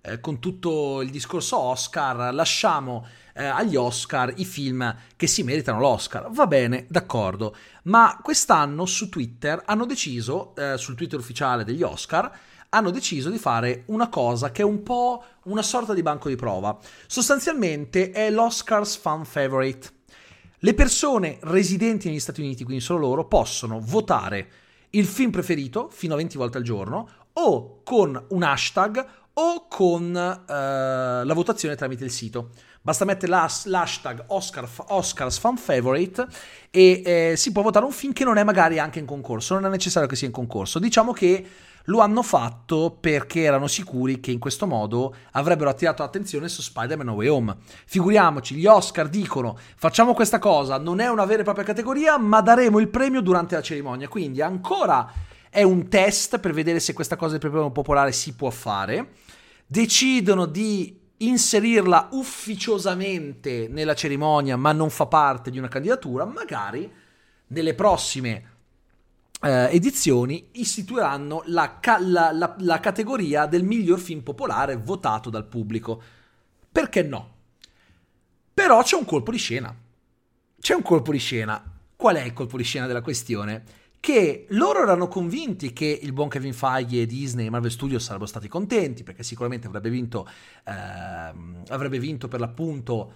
eh, 0.00 0.20
con 0.20 0.38
tutto 0.38 1.02
il 1.02 1.10
discorso 1.10 1.58
Oscar, 1.58 2.32
lasciamo 2.32 3.06
eh, 3.34 3.44
agli 3.44 3.76
Oscar 3.76 4.32
i 4.36 4.44
film 4.44 4.94
che 5.16 5.26
si 5.26 5.42
meritano 5.42 5.80
l'Oscar. 5.80 6.30
Va 6.30 6.46
bene, 6.46 6.86
d'accordo, 6.88 7.54
ma 7.84 8.18
quest'anno 8.22 8.86
su 8.86 9.08
Twitter 9.08 9.62
hanno 9.66 9.84
deciso, 9.84 10.54
eh, 10.56 10.78
sul 10.78 10.94
Twitter 10.94 11.18
ufficiale 11.18 11.64
degli 11.64 11.82
Oscar, 11.82 12.30
hanno 12.70 12.90
deciso 12.90 13.30
di 13.30 13.38
fare 13.38 13.84
una 13.86 14.08
cosa 14.08 14.50
che 14.50 14.62
è 14.62 14.64
un 14.64 14.82
po' 14.82 15.22
una 15.44 15.62
sorta 15.62 15.94
di 15.94 16.02
banco 16.02 16.28
di 16.28 16.36
prova. 16.36 16.76
Sostanzialmente 17.06 18.10
è 18.10 18.30
l'Oscars 18.30 18.96
Fan 18.96 19.24
Favorite. 19.24 19.90
Le 20.58 20.74
persone 20.74 21.38
residenti 21.42 22.08
negli 22.08 22.18
Stati 22.18 22.40
Uniti, 22.40 22.64
quindi 22.64 22.82
solo 22.82 23.00
loro, 23.00 23.26
possono 23.26 23.78
votare 23.80 24.48
il 24.90 25.06
film 25.06 25.30
preferito 25.30 25.88
fino 25.90 26.14
a 26.14 26.16
20 26.16 26.36
volte 26.36 26.58
al 26.58 26.64
giorno 26.64 27.08
o 27.34 27.82
con 27.82 28.24
un 28.30 28.42
hashtag 28.42 29.06
o 29.34 29.66
con 29.68 30.16
eh, 30.16 30.52
la 31.24 31.34
votazione 31.34 31.76
tramite 31.76 32.04
il 32.04 32.10
sito. 32.10 32.50
Basta 32.86 33.06
mettere 33.06 33.32
l'hashtag 33.32 34.24
Oscar, 34.26 34.68
Oscars 34.88 35.38
Fan 35.38 35.56
Favorite 35.56 36.26
e 36.70 37.02
eh, 37.02 37.34
si 37.34 37.50
può 37.50 37.62
votare 37.62 37.86
un 37.86 37.92
film 37.92 38.12
che 38.12 38.24
non 38.24 38.36
è 38.36 38.44
magari 38.44 38.78
anche 38.78 38.98
in 38.98 39.06
concorso, 39.06 39.54
non 39.54 39.64
è 39.64 39.70
necessario 39.70 40.06
che 40.06 40.16
sia 40.16 40.26
in 40.26 40.34
concorso. 40.34 40.78
Diciamo 40.78 41.12
che 41.12 41.46
lo 41.84 42.00
hanno 42.00 42.20
fatto 42.22 42.94
perché 43.00 43.40
erano 43.40 43.68
sicuri 43.68 44.20
che 44.20 44.32
in 44.32 44.38
questo 44.38 44.66
modo 44.66 45.14
avrebbero 45.30 45.70
attirato 45.70 46.02
l'attenzione 46.02 46.46
su 46.50 46.60
Spider-Man 46.60 47.06
No 47.06 47.14
Way 47.14 47.28
Home. 47.28 47.56
Figuriamoci, 47.86 48.54
gli 48.54 48.66
Oscar 48.66 49.08
dicono 49.08 49.56
facciamo 49.76 50.12
questa 50.12 50.38
cosa, 50.38 50.76
non 50.76 51.00
è 51.00 51.08
una 51.08 51.24
vera 51.24 51.40
e 51.40 51.44
propria 51.44 51.64
categoria, 51.64 52.18
ma 52.18 52.42
daremo 52.42 52.80
il 52.80 52.88
premio 52.88 53.22
durante 53.22 53.54
la 53.54 53.62
cerimonia. 53.62 54.08
Quindi 54.08 54.42
ancora 54.42 55.10
è 55.48 55.62
un 55.62 55.88
test 55.88 56.38
per 56.38 56.52
vedere 56.52 56.80
se 56.80 56.92
questa 56.92 57.16
cosa 57.16 57.38
del 57.38 57.40
premio 57.40 57.70
popolare 57.70 58.12
si 58.12 58.34
può 58.34 58.50
fare. 58.50 59.12
Decidono 59.66 60.44
di 60.44 61.00
inserirla 61.18 62.08
ufficiosamente 62.12 63.68
nella 63.68 63.94
cerimonia, 63.94 64.56
ma 64.56 64.72
non 64.72 64.90
fa 64.90 65.06
parte 65.06 65.50
di 65.50 65.58
una 65.58 65.68
candidatura, 65.68 66.24
magari 66.24 66.90
nelle 67.48 67.74
prossime 67.74 68.52
eh, 69.40 69.68
edizioni 69.70 70.48
istituiranno 70.52 71.42
la, 71.46 71.78
ca- 71.78 72.00
la, 72.00 72.32
la, 72.32 72.54
la 72.58 72.80
categoria 72.80 73.46
del 73.46 73.62
miglior 73.62 73.98
film 73.98 74.22
popolare 74.22 74.76
votato 74.76 75.30
dal 75.30 75.46
pubblico. 75.46 76.02
Perché 76.70 77.02
no? 77.02 77.32
Però 78.52 78.82
c'è 78.82 78.96
un 78.96 79.04
colpo 79.04 79.30
di 79.30 79.38
scena. 79.38 79.74
C'è 80.60 80.74
un 80.74 80.82
colpo 80.82 81.12
di 81.12 81.18
scena. 81.18 81.62
Qual 81.94 82.16
è 82.16 82.22
il 82.22 82.32
colpo 82.32 82.56
di 82.56 82.64
scena 82.64 82.86
della 82.86 83.02
questione? 83.02 83.62
Che 84.04 84.44
loro 84.50 84.82
erano 84.82 85.08
convinti 85.08 85.72
che 85.72 85.98
il 86.02 86.12
buon 86.12 86.28
Kevin 86.28 86.52
Feige 86.52 87.00
e 87.00 87.06
Disney 87.06 87.46
e 87.46 87.48
Marvel 87.48 87.70
Studios 87.70 88.04
sarebbero 88.04 88.28
stati 88.28 88.48
contenti 88.48 89.02
perché 89.02 89.22
sicuramente 89.22 89.66
avrebbe 89.66 89.88
vinto, 89.88 90.28
ehm, 90.62 91.62
avrebbe 91.68 91.98
vinto 91.98 92.28
per 92.28 92.38
l'appunto 92.38 93.12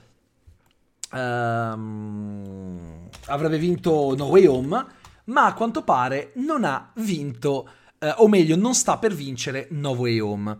ehm, 1.13 3.07
avrebbe 3.27 3.59
vinto 3.59 4.15
No 4.17 4.25
Way 4.29 4.47
Home, 4.47 4.87
ma 5.25 5.45
a 5.45 5.53
quanto 5.53 5.83
pare 5.83 6.33
non 6.37 6.65
ha 6.65 6.91
vinto, 6.95 7.69
eh, 7.99 8.15
o 8.17 8.27
meglio, 8.27 8.57
non 8.57 8.73
sta 8.73 8.97
per 8.97 9.13
vincere 9.13 9.67
No 9.73 9.91
Way 9.91 10.21
Home. 10.21 10.59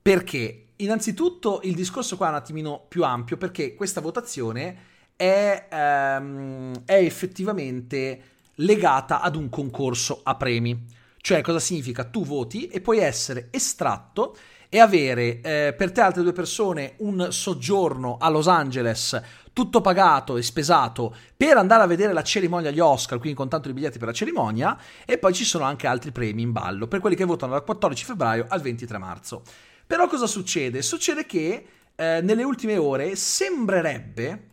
Perché? 0.00 0.66
Innanzitutto 0.76 1.62
il 1.64 1.74
discorso 1.74 2.16
qua 2.16 2.28
è 2.28 2.30
un 2.30 2.36
attimino 2.36 2.84
più 2.86 3.02
ampio 3.02 3.36
perché 3.36 3.74
questa 3.74 4.00
votazione 4.00 4.76
è, 5.16 5.66
ehm, 5.68 6.84
è 6.84 6.94
effettivamente 6.94 8.36
legata 8.58 9.20
ad 9.20 9.36
un 9.36 9.48
concorso 9.48 10.20
a 10.22 10.36
premi. 10.36 10.86
Cioè, 11.20 11.40
cosa 11.40 11.58
significa? 11.58 12.04
Tu 12.04 12.24
voti 12.24 12.68
e 12.68 12.80
puoi 12.80 12.98
essere 12.98 13.48
estratto 13.50 14.36
e 14.68 14.78
avere 14.80 15.40
eh, 15.40 15.74
per 15.76 15.92
te 15.92 16.00
altre 16.00 16.22
due 16.22 16.32
persone 16.32 16.94
un 16.98 17.28
soggiorno 17.30 18.18
a 18.18 18.28
Los 18.28 18.48
Angeles 18.48 19.20
tutto 19.58 19.80
pagato 19.80 20.36
e 20.36 20.42
spesato 20.42 21.12
per 21.36 21.56
andare 21.56 21.82
a 21.82 21.86
vedere 21.86 22.12
la 22.12 22.22
cerimonia 22.22 22.68
agli 22.68 22.78
Oscar, 22.78 23.18
quindi 23.18 23.36
con 23.36 23.48
tanto 23.48 23.66
di 23.66 23.74
biglietti 23.74 23.98
per 23.98 24.06
la 24.06 24.14
cerimonia, 24.14 24.78
e 25.04 25.18
poi 25.18 25.34
ci 25.34 25.44
sono 25.44 25.64
anche 25.64 25.88
altri 25.88 26.12
premi 26.12 26.42
in 26.42 26.52
ballo 26.52 26.86
per 26.86 27.00
quelli 27.00 27.16
che 27.16 27.24
votano 27.24 27.52
dal 27.52 27.64
14 27.64 28.04
febbraio 28.04 28.46
al 28.48 28.60
23 28.60 28.98
marzo. 28.98 29.42
Però 29.84 30.06
cosa 30.06 30.28
succede? 30.28 30.80
Succede 30.80 31.26
che 31.26 31.66
eh, 31.96 32.20
nelle 32.22 32.44
ultime 32.44 32.76
ore 32.76 33.16
sembrerebbe, 33.16 34.50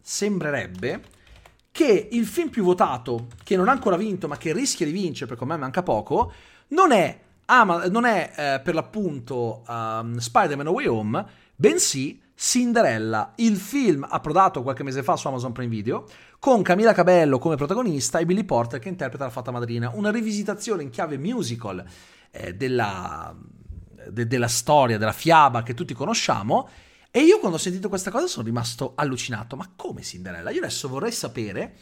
sembrerebbe 0.00 1.00
che 1.78 2.08
il 2.10 2.26
film 2.26 2.48
più 2.48 2.64
votato, 2.64 3.28
che 3.44 3.54
non 3.54 3.68
ha 3.68 3.70
ancora 3.70 3.96
vinto 3.96 4.26
ma 4.26 4.36
che 4.36 4.52
rischia 4.52 4.84
di 4.84 4.90
vincere 4.90 5.26
perché 5.26 5.44
a 5.44 5.46
me 5.46 5.56
manca 5.56 5.84
poco, 5.84 6.32
non 6.70 6.90
è, 6.90 7.20
ah, 7.44 7.86
non 7.88 8.04
è 8.04 8.32
eh, 8.34 8.60
per 8.64 8.74
l'appunto 8.74 9.62
um, 9.68 10.16
Spider-Man 10.16 10.66
No 10.66 10.72
Way 10.72 10.86
Home, 10.86 11.24
bensì 11.54 12.20
Cinderella, 12.34 13.34
il 13.36 13.56
film 13.58 14.04
approdato 14.10 14.64
qualche 14.64 14.82
mese 14.82 15.04
fa 15.04 15.14
su 15.14 15.28
Amazon 15.28 15.52
Prime 15.52 15.70
Video, 15.70 16.04
con 16.40 16.62
Camila 16.62 16.92
Cabello 16.92 17.38
come 17.38 17.54
protagonista 17.54 18.18
e 18.18 18.26
Billy 18.26 18.42
Porter 18.42 18.80
che 18.80 18.88
interpreta 18.88 19.22
la 19.22 19.30
fata 19.30 19.52
madrina, 19.52 19.92
una 19.94 20.10
rivisitazione 20.10 20.82
in 20.82 20.90
chiave 20.90 21.16
musical 21.16 21.84
eh, 22.32 22.56
della 22.56 23.32
de- 24.10 24.26
della 24.26 24.48
storia, 24.48 24.98
della 24.98 25.12
fiaba 25.12 25.62
che 25.62 25.74
tutti 25.74 25.94
conosciamo. 25.94 26.68
E 27.10 27.20
io 27.20 27.38
quando 27.38 27.56
ho 27.56 27.60
sentito 27.60 27.88
questa 27.88 28.10
cosa 28.10 28.26
sono 28.26 28.46
rimasto 28.46 28.92
allucinato. 28.94 29.56
Ma 29.56 29.72
come 29.74 30.02
Cinderella? 30.02 30.50
Io 30.50 30.60
adesso 30.60 30.88
vorrei 30.88 31.12
sapere 31.12 31.74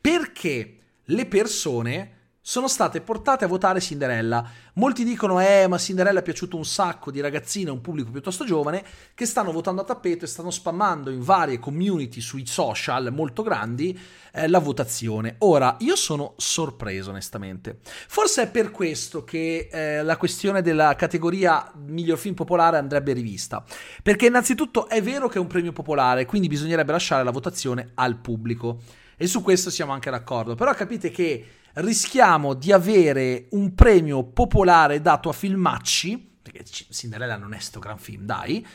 perché 0.00 0.78
le 1.04 1.26
persone 1.26 2.20
sono 2.44 2.66
state 2.66 3.00
portate 3.00 3.44
a 3.44 3.48
votare 3.48 3.80
Cinderella. 3.80 4.44
Molti 4.74 5.04
dicono, 5.04 5.40
eh, 5.40 5.68
ma 5.68 5.78
Cinderella 5.78 6.18
è 6.18 6.22
piaciuto 6.24 6.56
un 6.56 6.64
sacco 6.64 7.12
di 7.12 7.20
ragazzine, 7.20 7.70
un 7.70 7.80
pubblico 7.80 8.10
piuttosto 8.10 8.44
giovane, 8.44 8.84
che 9.14 9.26
stanno 9.26 9.52
votando 9.52 9.82
a 9.82 9.84
tappeto 9.84 10.24
e 10.24 10.28
stanno 10.28 10.50
spammando 10.50 11.10
in 11.10 11.22
varie 11.22 11.60
community 11.60 12.20
sui 12.20 12.44
social 12.44 13.12
molto 13.12 13.44
grandi 13.44 13.96
eh, 14.32 14.48
la 14.48 14.58
votazione. 14.58 15.36
Ora, 15.38 15.76
io 15.80 15.94
sono 15.94 16.34
sorpreso 16.36 17.10
onestamente. 17.10 17.78
Forse 17.82 18.42
è 18.42 18.50
per 18.50 18.72
questo 18.72 19.22
che 19.22 19.68
eh, 19.70 20.02
la 20.02 20.16
questione 20.16 20.62
della 20.62 20.96
categoria 20.96 21.70
miglior 21.76 22.18
film 22.18 22.34
popolare 22.34 22.76
andrebbe 22.76 23.12
rivista. 23.12 23.64
Perché 24.02 24.26
innanzitutto 24.26 24.88
è 24.88 25.00
vero 25.00 25.28
che 25.28 25.38
è 25.38 25.40
un 25.40 25.46
premio 25.46 25.70
popolare, 25.70 26.26
quindi 26.26 26.48
bisognerebbe 26.48 26.90
lasciare 26.90 27.22
la 27.22 27.30
votazione 27.30 27.92
al 27.94 28.16
pubblico. 28.16 28.80
E 29.16 29.28
su 29.28 29.42
questo 29.42 29.70
siamo 29.70 29.92
anche 29.92 30.10
d'accordo. 30.10 30.56
Però 30.56 30.74
capite 30.74 31.12
che 31.12 31.46
rischiamo 31.74 32.54
di 32.54 32.72
avere 32.72 33.46
un 33.50 33.74
premio 33.74 34.24
popolare 34.24 35.00
dato 35.00 35.28
a 35.28 35.32
filmacci, 35.32 36.36
perché 36.42 36.64
Cinderella 36.64 37.36
non 37.36 37.54
è 37.54 37.58
sto 37.58 37.78
gran 37.78 37.98
film, 37.98 38.24
dai, 38.24 38.66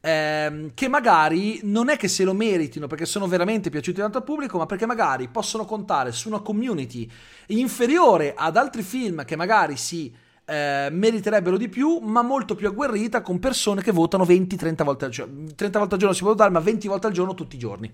ehm, 0.00 0.70
che 0.74 0.88
magari 0.88 1.60
non 1.64 1.88
è 1.88 1.96
che 1.96 2.08
se 2.08 2.24
lo 2.24 2.32
meritino 2.32 2.86
perché 2.86 3.04
sono 3.04 3.26
veramente 3.26 3.70
piaciuti 3.70 4.00
tanto 4.00 4.18
al 4.18 4.24
pubblico, 4.24 4.58
ma 4.58 4.66
perché 4.66 4.86
magari 4.86 5.28
possono 5.28 5.64
contare 5.64 6.12
su 6.12 6.28
una 6.28 6.40
community 6.40 7.10
inferiore 7.48 8.34
ad 8.34 8.56
altri 8.56 8.82
film 8.82 9.24
che 9.24 9.36
magari 9.36 9.76
si 9.76 10.14
eh, 10.48 10.88
meriterebbero 10.90 11.56
di 11.56 11.68
più, 11.68 11.98
ma 11.98 12.22
molto 12.22 12.54
più 12.54 12.68
agguerrita 12.68 13.20
con 13.20 13.38
persone 13.38 13.82
che 13.82 13.92
votano 13.92 14.24
20-30 14.24 14.84
volte 14.84 15.04
al 15.04 15.10
giorno. 15.10 15.46
30 15.54 15.78
volte 15.78 15.94
al 15.94 16.00
giorno 16.00 16.14
si 16.14 16.22
può 16.22 16.30
votare, 16.30 16.50
ma 16.50 16.60
20 16.60 16.88
volte 16.88 17.06
al 17.08 17.12
giorno 17.12 17.34
tutti 17.34 17.56
i 17.56 17.58
giorni 17.58 17.92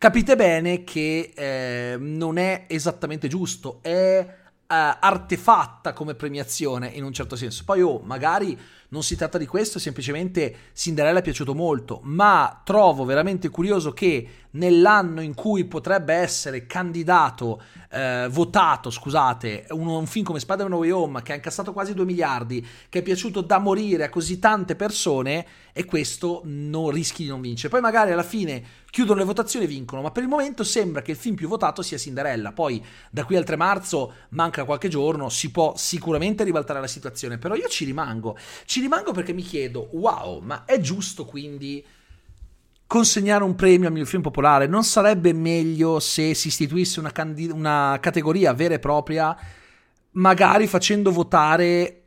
capite 0.00 0.34
bene 0.34 0.82
che 0.82 1.30
eh, 1.34 1.96
non 1.98 2.38
è 2.38 2.64
esattamente 2.68 3.28
giusto, 3.28 3.80
è 3.82 3.90
eh, 3.90 4.26
artefatta 4.66 5.92
come 5.92 6.14
premiazione 6.14 6.88
in 6.88 7.04
un 7.04 7.12
certo 7.12 7.36
senso. 7.36 7.64
Poi, 7.66 7.82
oh, 7.82 7.98
magari 7.98 8.58
non 8.90 9.02
si 9.02 9.16
tratta 9.16 9.38
di 9.38 9.46
questo, 9.46 9.78
semplicemente 9.78 10.54
Cinderella 10.74 11.20
è 11.20 11.22
piaciuto 11.22 11.54
molto, 11.54 12.00
ma 12.04 12.60
trovo 12.64 13.04
veramente 13.04 13.48
curioso 13.48 13.92
che 13.92 14.28
nell'anno 14.52 15.20
in 15.20 15.34
cui 15.34 15.64
potrebbe 15.64 16.14
essere 16.14 16.66
candidato, 16.66 17.62
eh, 17.90 18.26
votato, 18.30 18.90
scusate, 18.90 19.66
un, 19.70 19.86
un, 19.86 20.06
film 20.06 20.24
come 20.24 20.40
Spider-Man 20.40 20.78
Way 20.78 20.90
Home 20.90 21.22
che 21.22 21.32
ha 21.32 21.36
incassato 21.36 21.72
quasi 21.72 21.94
2 21.94 22.04
miliardi, 22.04 22.66
che 22.88 23.00
è 23.00 23.02
piaciuto 23.02 23.42
da 23.42 23.58
morire 23.58 24.04
a 24.04 24.08
così 24.08 24.38
tante 24.38 24.74
persone, 24.74 25.46
e 25.72 25.84
questo 25.84 26.42
non 26.44 26.90
rischi 26.90 27.22
di 27.24 27.28
non 27.28 27.40
vincere. 27.40 27.68
Poi 27.68 27.80
magari 27.80 28.10
alla 28.12 28.22
fine 28.22 28.62
chiudono 28.90 29.20
le 29.20 29.24
votazioni 29.24 29.66
e 29.66 29.68
vincono, 29.68 30.02
ma 30.02 30.10
per 30.10 30.24
il 30.24 30.28
momento 30.28 30.64
sembra 30.64 31.00
che 31.00 31.12
il 31.12 31.16
film 31.16 31.36
più 31.36 31.48
votato 31.48 31.82
sia 31.82 31.96
Cinderella. 31.96 32.52
Poi 32.52 32.84
da 33.10 33.24
qui 33.24 33.36
al 33.36 33.44
3 33.44 33.56
marzo 33.56 34.12
manca 34.30 34.64
qualche 34.64 34.88
giorno, 34.88 35.28
si 35.28 35.50
può 35.50 35.74
sicuramente 35.76 36.44
ribaltare 36.44 36.80
la 36.80 36.86
situazione, 36.86 37.38
però 37.38 37.54
io 37.54 37.68
ci 37.68 37.84
rimango. 37.84 38.36
Ci 38.64 38.79
rimango 38.80 39.12
perché 39.12 39.32
mi 39.32 39.42
chiedo, 39.42 39.88
wow, 39.92 40.40
ma 40.40 40.64
è 40.64 40.80
giusto 40.80 41.24
quindi 41.24 41.84
consegnare 42.86 43.44
un 43.44 43.54
premio 43.54 43.86
al 43.86 43.92
miglior 43.92 44.08
film 44.08 44.22
popolare? 44.22 44.66
Non 44.66 44.82
sarebbe 44.82 45.32
meglio 45.32 46.00
se 46.00 46.34
si 46.34 46.48
istituisse 46.48 46.98
una, 46.98 47.12
candid- 47.12 47.52
una 47.52 47.98
categoria 48.00 48.52
vera 48.52 48.74
e 48.74 48.78
propria, 48.78 49.36
magari 50.12 50.66
facendo 50.66 51.12
votare 51.12 52.00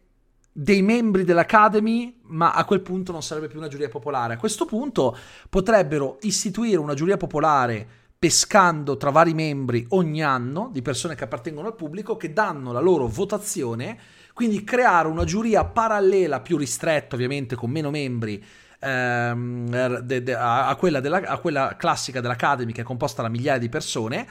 dei 0.51 0.81
membri 0.83 1.23
dell'Academy, 1.23 2.19
ma 2.25 2.51
a 2.51 2.63
quel 2.65 2.81
punto 2.81 3.11
non 3.11 3.23
sarebbe 3.23 3.47
più 3.47 3.57
una 3.57 3.67
giuria 3.67 3.89
popolare. 3.89 4.35
A 4.35 4.37
questo 4.37 4.65
punto 4.65 5.17
potrebbero 5.49 6.17
istituire 6.21 6.77
una 6.77 6.93
giuria 6.93 7.17
popolare 7.17 8.01
pescando 8.23 8.95
tra 8.95 9.09
vari 9.09 9.33
membri 9.33 9.85
ogni 9.89 10.23
anno 10.23 10.69
di 10.71 10.81
persone 10.81 11.15
che 11.15 11.25
appartengono 11.25 11.67
al 11.67 11.75
pubblico 11.75 12.15
che 12.15 12.31
danno 12.31 12.71
la 12.71 12.79
loro 12.79 13.07
votazione, 13.07 13.99
quindi 14.33 14.63
creare 14.63 15.07
una 15.07 15.23
giuria 15.23 15.63
parallela 15.63 16.41
più 16.41 16.57
ristretta, 16.57 17.15
ovviamente 17.15 17.55
con 17.55 17.69
meno 17.69 17.91
membri 17.91 18.43
ehm, 18.79 19.99
de, 20.01 20.23
de, 20.23 20.35
a, 20.35 20.67
a, 20.67 20.75
quella 20.75 20.99
della, 20.99 21.21
a 21.23 21.37
quella 21.37 21.75
classica 21.77 22.19
dell'Academy 22.19 22.71
che 22.71 22.81
è 22.81 22.83
composta 22.83 23.21
da 23.21 23.29
migliaia 23.29 23.59
di 23.59 23.69
persone 23.69 24.27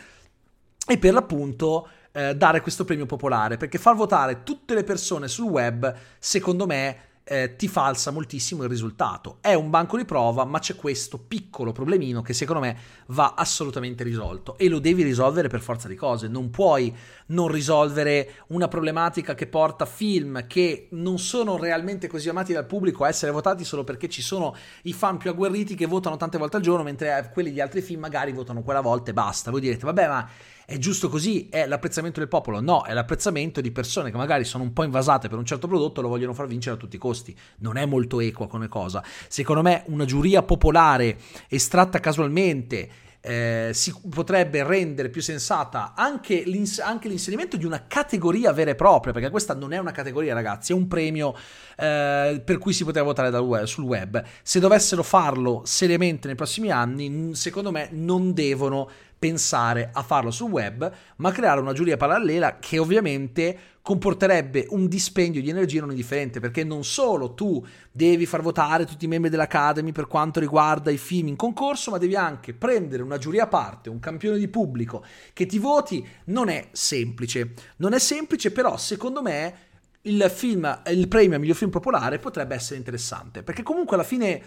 e 0.86 0.98
per 0.98 1.12
l'appunto 1.12 1.88
eh, 2.12 2.34
dare 2.34 2.60
questo 2.60 2.84
premio 2.84 3.06
popolare, 3.06 3.56
perché 3.56 3.78
far 3.78 3.94
votare 3.94 4.42
tutte 4.42 4.74
le 4.74 4.84
persone 4.84 5.28
sul 5.28 5.46
web, 5.46 5.94
secondo 6.18 6.66
me, 6.66 6.96
eh, 7.24 7.54
ti 7.56 7.68
falsa 7.68 8.10
moltissimo 8.10 8.64
il 8.64 8.68
risultato. 8.68 9.38
È 9.40 9.54
un 9.54 9.70
banco 9.70 9.96
di 9.96 10.04
prova, 10.04 10.44
ma 10.44 10.58
c'è 10.58 10.74
questo 10.74 11.18
piccolo 11.18 11.72
problemino 11.72 12.20
che 12.22 12.32
secondo 12.32 12.60
me 12.60 12.76
va 13.08 13.34
assolutamente 13.36 14.02
risolto 14.02 14.56
e 14.58 14.68
lo 14.68 14.78
devi 14.78 15.02
risolvere 15.02 15.48
per 15.48 15.60
forza 15.60 15.88
di 15.88 15.94
cose. 15.94 16.28
Non 16.28 16.50
puoi 16.50 16.94
non 17.26 17.48
risolvere 17.48 18.44
una 18.48 18.68
problematica 18.68 19.34
che 19.34 19.46
porta 19.46 19.86
film 19.86 20.46
che 20.46 20.88
non 20.90 21.18
sono 21.18 21.56
realmente 21.56 22.08
così 22.08 22.28
amati 22.28 22.52
dal 22.52 22.66
pubblico 22.66 23.04
a 23.04 23.08
essere 23.08 23.32
votati 23.32 23.64
solo 23.64 23.84
perché 23.84 24.08
ci 24.08 24.22
sono 24.22 24.54
i 24.82 24.92
fan 24.92 25.16
più 25.16 25.30
agguerriti 25.30 25.74
che 25.74 25.86
votano 25.86 26.16
tante 26.16 26.38
volte 26.38 26.56
al 26.56 26.62
giorno, 26.62 26.82
mentre 26.82 27.18
eh, 27.18 27.30
quelli 27.30 27.52
di 27.52 27.60
altri 27.60 27.82
film 27.82 28.00
magari 28.00 28.32
votano 28.32 28.62
quella 28.62 28.80
volta 28.80 29.10
e 29.10 29.14
basta. 29.14 29.50
Voi 29.50 29.60
direte, 29.60 29.84
vabbè, 29.84 30.08
ma 30.08 30.28
è 30.66 30.78
giusto 30.78 31.08
così? 31.08 31.48
È 31.48 31.66
l'apprezzamento 31.66 32.20
del 32.20 32.28
popolo? 32.28 32.60
No, 32.60 32.84
è 32.84 32.92
l'apprezzamento 32.92 33.60
di 33.60 33.70
persone 33.70 34.10
che 34.10 34.16
magari 34.16 34.44
sono 34.44 34.62
un 34.64 34.72
po' 34.72 34.84
invasate 34.84 35.28
per 35.28 35.38
un 35.38 35.44
certo 35.44 35.66
prodotto 35.66 36.00
e 36.00 36.02
lo 36.02 36.08
vogliono 36.08 36.34
far 36.34 36.46
vincere 36.46 36.76
a 36.76 36.78
tutti 36.78 36.96
i 36.96 36.98
costi. 36.98 37.36
Non 37.58 37.76
è 37.76 37.86
molto 37.86 38.20
equa 38.20 38.48
come 38.48 38.68
cosa. 38.68 39.02
Secondo 39.28 39.62
me 39.62 39.84
una 39.86 40.04
giuria 40.04 40.42
popolare 40.42 41.18
estratta 41.48 42.00
casualmente 42.00 43.10
eh, 43.24 43.70
si 43.72 43.94
potrebbe 44.10 44.64
rendere 44.64 45.08
più 45.08 45.22
sensata 45.22 45.92
anche, 45.94 46.42
l'ins- 46.44 46.80
anche, 46.80 47.08
l'inserimento 47.08 47.56
di 47.56 47.64
una 47.64 47.84
categoria 47.86 48.52
vera 48.52 48.72
e 48.72 48.74
propria, 48.74 49.12
perché 49.12 49.30
questa 49.30 49.54
non 49.54 49.72
è 49.72 49.78
una 49.78 49.92
categoria, 49.92 50.34
ragazzi, 50.34 50.72
è 50.72 50.74
un 50.74 50.88
premio 50.88 51.34
eh, 51.76 52.42
per 52.44 52.58
cui 52.58 52.72
si 52.72 52.84
poteva 52.84 53.04
votare 53.04 53.34
web, 53.38 53.64
sul 53.64 53.84
web. 53.84 54.22
Se 54.42 54.58
dovessero 54.58 55.04
farlo 55.04 55.62
seriamente 55.64 56.26
nei 56.26 56.36
prossimi 56.36 56.70
anni, 56.70 57.34
secondo 57.34 57.70
me 57.70 57.88
non 57.92 58.34
devono 58.34 58.90
pensare 59.22 59.90
a 59.92 60.02
farlo 60.02 60.32
sul 60.32 60.50
web, 60.50 60.92
ma 61.18 61.30
creare 61.30 61.60
una 61.60 61.72
giuria 61.72 61.96
parallela 61.96 62.58
che 62.58 62.80
ovviamente 62.80 63.56
comporterebbe 63.80 64.66
un 64.70 64.88
dispendio 64.88 65.40
di 65.40 65.48
energia 65.48 65.78
non 65.78 65.90
indifferente, 65.90 66.40
perché 66.40 66.64
non 66.64 66.82
solo 66.82 67.32
tu 67.32 67.64
devi 67.92 68.26
far 68.26 68.42
votare 68.42 68.84
tutti 68.84 69.04
i 69.04 69.08
membri 69.08 69.30
dell'Academy 69.30 69.92
per 69.92 70.08
quanto 70.08 70.40
riguarda 70.40 70.90
i 70.90 70.96
film 70.96 71.28
in 71.28 71.36
concorso, 71.36 71.92
ma 71.92 71.98
devi 71.98 72.16
anche 72.16 72.52
prendere 72.52 73.04
una 73.04 73.16
giuria 73.16 73.44
a 73.44 73.46
parte, 73.46 73.90
un 73.90 74.00
campione 74.00 74.38
di 74.38 74.48
pubblico 74.48 75.04
che 75.32 75.46
ti 75.46 75.60
voti, 75.60 76.04
non 76.24 76.48
è 76.48 76.70
semplice. 76.72 77.54
Non 77.76 77.92
è 77.92 78.00
semplice, 78.00 78.50
però 78.50 78.76
secondo 78.76 79.22
me 79.22 79.54
il 80.02 80.20
film, 80.34 80.82
il 80.88 81.06
premio 81.06 81.36
a 81.36 81.38
miglior 81.38 81.54
film 81.54 81.70
popolare 81.70 82.18
potrebbe 82.18 82.56
essere 82.56 82.76
interessante, 82.76 83.44
perché 83.44 83.62
comunque 83.62 83.94
alla 83.94 84.04
fine 84.04 84.42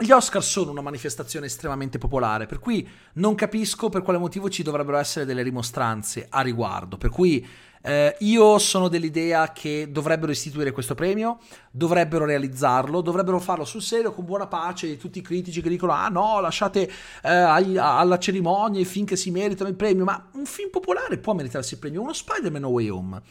gli 0.00 0.12
Oscar 0.12 0.42
sono 0.42 0.70
una 0.70 0.80
manifestazione 0.80 1.46
estremamente 1.46 1.98
popolare, 1.98 2.46
per 2.46 2.58
cui 2.58 2.88
non 3.14 3.34
capisco 3.34 3.90
per 3.90 4.02
quale 4.02 4.18
motivo 4.18 4.48
ci 4.48 4.62
dovrebbero 4.62 4.96
essere 4.96 5.26
delle 5.26 5.42
rimostranze 5.42 6.26
a 6.28 6.40
riguardo. 6.40 6.96
Per 6.96 7.10
cui 7.10 7.46
eh, 7.82 8.16
io 8.20 8.58
sono 8.58 8.88
dell'idea 8.88 9.52
che 9.52 9.88
dovrebbero 9.90 10.32
istituire 10.32 10.72
questo 10.72 10.94
premio, 10.94 11.38
dovrebbero 11.70 12.24
realizzarlo, 12.24 13.00
dovrebbero 13.02 13.38
farlo 13.40 13.64
sul 13.64 13.82
serio 13.82 14.12
con 14.12 14.24
buona 14.24 14.46
pace 14.46 14.86
di 14.86 14.96
tutti 14.96 15.18
i 15.18 15.22
critici 15.22 15.60
che 15.60 15.68
dicono 15.68 15.92
ah 15.92 16.08
no, 16.08 16.40
lasciate 16.40 16.90
eh, 17.22 17.28
alla 17.28 18.18
cerimonia 18.18 18.80
i 18.80 18.86
film 18.86 19.04
che 19.04 19.16
si 19.16 19.30
meritano 19.30 19.68
il 19.68 19.76
premio, 19.76 20.04
ma 20.04 20.28
un 20.32 20.46
film 20.46 20.70
popolare 20.70 21.18
può 21.18 21.34
meritarsi 21.34 21.74
il 21.74 21.80
premio, 21.80 22.00
uno 22.00 22.12
Spider-Man 22.12 22.62
No 22.62 22.68
Way 22.68 22.88
Home 22.88 23.22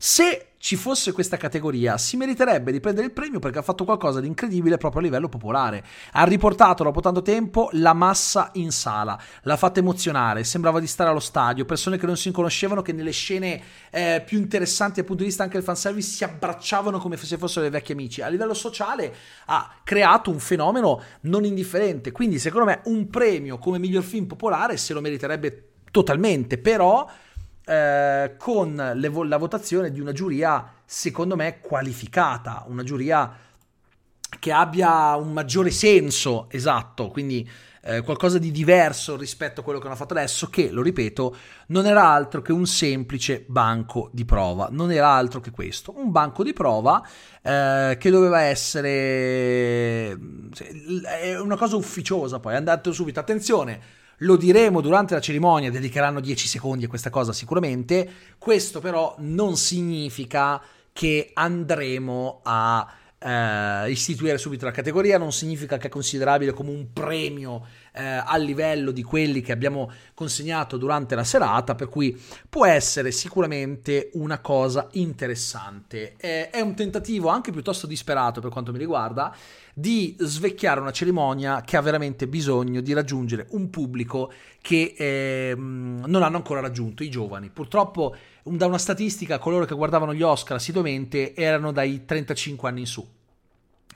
se 0.00 0.48
ci 0.58 0.76
fosse 0.76 1.12
questa 1.12 1.36
categoria, 1.36 1.98
si 1.98 2.16
meriterebbe 2.16 2.70
di 2.72 2.80
prendere 2.80 3.06
il 3.06 3.12
premio 3.12 3.38
perché 3.38 3.58
ha 3.58 3.62
fatto 3.62 3.84
qualcosa 3.84 4.20
di 4.20 4.26
incredibile 4.26 4.76
proprio 4.76 5.00
a 5.00 5.04
livello 5.04 5.28
popolare. 5.28 5.84
Ha 6.12 6.24
riportato 6.24 6.84
dopo 6.84 7.00
tanto 7.00 7.22
tempo 7.22 7.68
la 7.72 7.94
massa 7.94 8.50
in 8.54 8.70
sala, 8.70 9.18
l'ha 9.42 9.56
fatta 9.56 9.80
emozionare, 9.80 10.44
sembrava 10.44 10.78
di 10.78 10.86
stare 10.86 11.10
allo 11.10 11.20
stadio, 11.20 11.64
persone 11.64 11.96
che 11.96 12.06
non 12.06 12.16
si 12.16 12.30
conoscevano, 12.30 12.82
che 12.82 12.92
nelle 12.92 13.12
scene 13.12 13.60
eh, 13.90 14.22
più 14.24 14.38
interessanti 14.38 14.96
dal 14.96 15.04
punto 15.04 15.22
di 15.22 15.28
vista 15.28 15.42
anche 15.42 15.56
del 15.56 15.64
fanservice 15.64 16.08
si 16.08 16.24
abbracciavano 16.24 16.98
come 16.98 17.16
se 17.16 17.36
fossero 17.36 17.62
dei 17.62 17.70
vecchi 17.70 17.92
amici. 17.92 18.20
A 18.22 18.28
livello 18.28 18.54
sociale 18.54 19.14
ha 19.46 19.74
creato 19.82 20.30
un 20.30 20.38
fenomeno 20.38 21.02
non 21.22 21.44
indifferente, 21.44 22.12
quindi 22.12 22.38
secondo 22.38 22.66
me 22.66 22.80
un 22.84 23.08
premio 23.08 23.58
come 23.58 23.78
miglior 23.78 24.02
film 24.02 24.26
popolare 24.26 24.76
se 24.76 24.92
lo 24.92 25.00
meriterebbe 25.00 25.70
totalmente, 25.90 26.58
però 26.58 27.08
eh, 27.68 28.34
con 28.38 28.74
le, 28.94 29.26
la 29.26 29.36
votazione 29.36 29.92
di 29.92 30.00
una 30.00 30.12
giuria, 30.12 30.72
secondo 30.84 31.36
me, 31.36 31.60
qualificata, 31.60 32.64
una 32.66 32.82
giuria 32.82 33.30
che 34.38 34.52
abbia 34.52 35.16
un 35.16 35.32
maggiore 35.32 35.70
senso, 35.70 36.46
esatto, 36.50 37.08
quindi 37.08 37.48
eh, 37.82 38.02
qualcosa 38.02 38.38
di 38.38 38.50
diverso 38.50 39.16
rispetto 39.16 39.60
a 39.60 39.64
quello 39.64 39.78
che 39.78 39.86
hanno 39.86 39.96
fatto 39.96 40.14
adesso, 40.14 40.48
che, 40.48 40.70
lo 40.70 40.82
ripeto, 40.82 41.36
non 41.68 41.86
era 41.86 42.08
altro 42.08 42.40
che 42.42 42.52
un 42.52 42.66
semplice 42.66 43.44
banco 43.46 44.08
di 44.12 44.24
prova, 44.24 44.68
non 44.70 44.90
era 44.90 45.08
altro 45.08 45.40
che 45.40 45.50
questo, 45.50 45.94
un 45.96 46.10
banco 46.10 46.42
di 46.42 46.52
prova 46.52 47.06
eh, 47.42 47.96
che 47.98 48.10
doveva 48.10 48.40
essere 48.42 50.18
è 51.04 51.38
una 51.38 51.56
cosa 51.56 51.76
ufficiosa 51.76 52.40
poi, 52.40 52.54
è 52.54 52.56
andato 52.56 52.92
subito, 52.92 53.20
attenzione, 53.20 53.80
lo 54.18 54.36
diremo 54.36 54.80
durante 54.80 55.14
la 55.14 55.20
cerimonia, 55.20 55.70
dedicheranno 55.70 56.20
10 56.20 56.48
secondi 56.48 56.84
a 56.84 56.88
questa 56.88 57.10
cosa 57.10 57.32
sicuramente. 57.32 58.08
Questo 58.38 58.80
però 58.80 59.14
non 59.18 59.56
significa 59.56 60.60
che 60.92 61.30
andremo 61.34 62.40
a 62.42 62.92
eh, 63.18 63.90
istituire 63.90 64.38
subito 64.38 64.64
la 64.64 64.70
categoria, 64.70 65.18
non 65.18 65.32
significa 65.32 65.76
che 65.76 65.88
è 65.88 65.90
considerabile 65.90 66.52
come 66.52 66.70
un 66.70 66.92
premio 66.92 67.66
eh, 67.98 68.22
a 68.24 68.36
livello 68.36 68.92
di 68.92 69.02
quelli 69.02 69.40
che 69.40 69.50
abbiamo 69.50 69.90
consegnato 70.14 70.76
durante 70.76 71.16
la 71.16 71.24
serata, 71.24 71.74
per 71.74 71.88
cui 71.88 72.16
può 72.48 72.64
essere 72.64 73.10
sicuramente 73.10 74.10
una 74.14 74.38
cosa 74.38 74.86
interessante. 74.92 76.14
Eh, 76.16 76.50
è 76.50 76.60
un 76.60 76.74
tentativo 76.74 77.28
anche 77.28 77.50
piuttosto 77.50 77.88
disperato 77.88 78.40
per 78.40 78.50
quanto 78.50 78.70
mi 78.70 78.78
riguarda 78.78 79.34
di 79.74 80.16
svecchiare 80.18 80.80
una 80.80 80.90
cerimonia 80.90 81.62
che 81.62 81.76
ha 81.76 81.80
veramente 81.80 82.26
bisogno 82.26 82.80
di 82.80 82.92
raggiungere 82.92 83.46
un 83.50 83.70
pubblico 83.70 84.32
che 84.60 84.94
eh, 84.96 85.54
non 85.56 86.22
hanno 86.22 86.36
ancora 86.36 86.60
raggiunto, 86.60 87.02
i 87.02 87.10
giovani. 87.10 87.50
Purtroppo, 87.50 88.14
da 88.42 88.66
una 88.66 88.78
statistica, 88.78 89.38
coloro 89.38 89.64
che 89.64 89.74
guardavano 89.74 90.14
gli 90.14 90.22
Oscar 90.22 90.56
assiduamente 90.56 91.34
erano 91.34 91.72
dai 91.72 92.04
35 92.04 92.68
anni 92.68 92.80
in 92.80 92.86
su. 92.86 93.06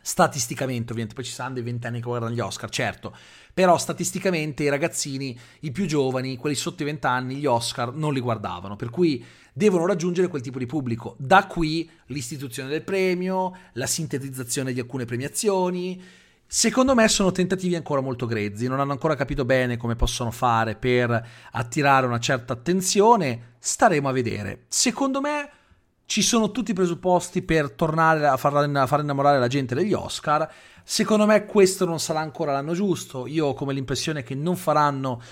Statisticamente, 0.04 0.90
ovviamente, 0.90 1.14
poi 1.14 1.24
ci 1.24 1.30
saranno 1.30 1.54
dei 1.54 1.62
vent'anni 1.62 2.00
che 2.00 2.06
guardano 2.06 2.34
gli 2.34 2.40
Oscar, 2.40 2.68
certo, 2.70 3.16
però 3.54 3.78
statisticamente 3.78 4.64
i 4.64 4.68
ragazzini, 4.68 5.38
i 5.60 5.70
più 5.70 5.86
giovani, 5.86 6.36
quelli 6.36 6.56
sotto 6.56 6.82
i 6.82 6.86
vent'anni, 6.86 7.36
gli 7.36 7.46
Oscar 7.46 7.94
non 7.94 8.12
li 8.12 8.20
guardavano, 8.20 8.74
per 8.74 8.90
cui 8.90 9.24
devono 9.52 9.86
raggiungere 9.86 10.26
quel 10.26 10.42
tipo 10.42 10.58
di 10.58 10.66
pubblico. 10.66 11.14
Da 11.18 11.46
qui 11.46 11.88
l'istituzione 12.06 12.68
del 12.68 12.82
premio, 12.82 13.56
la 13.74 13.86
sintetizzazione 13.86 14.72
di 14.72 14.80
alcune 14.80 15.04
premiazioni. 15.04 16.02
Secondo 16.44 16.94
me 16.94 17.08
sono 17.08 17.30
tentativi 17.30 17.76
ancora 17.76 18.00
molto 18.00 18.26
grezzi, 18.26 18.66
non 18.66 18.80
hanno 18.80 18.92
ancora 18.92 19.14
capito 19.14 19.44
bene 19.44 19.76
come 19.76 19.96
possono 19.96 20.30
fare 20.30 20.74
per 20.74 21.28
attirare 21.52 22.06
una 22.06 22.18
certa 22.18 22.52
attenzione, 22.54 23.54
staremo 23.58 24.08
a 24.08 24.12
vedere. 24.12 24.64
Secondo 24.68 25.20
me 25.20 25.50
ci 26.12 26.20
sono 26.20 26.50
tutti 26.50 26.72
i 26.72 26.74
presupposti 26.74 27.40
per 27.40 27.70
tornare 27.70 28.26
a 28.26 28.36
far, 28.36 28.54
a 28.54 28.86
far 28.86 29.00
innamorare 29.00 29.38
la 29.38 29.46
gente 29.46 29.74
degli 29.74 29.94
Oscar 29.94 30.46
Secondo 30.84 31.26
me 31.26 31.46
questo 31.46 31.84
non 31.84 32.00
sarà 32.00 32.20
ancora 32.20 32.52
l'anno 32.52 32.74
giusto. 32.74 33.26
Io 33.26 33.46
ho 33.46 33.54
come 33.54 33.72
l'impressione 33.72 34.22
che 34.22 34.34
non 34.34 34.56
faranno 34.56 35.22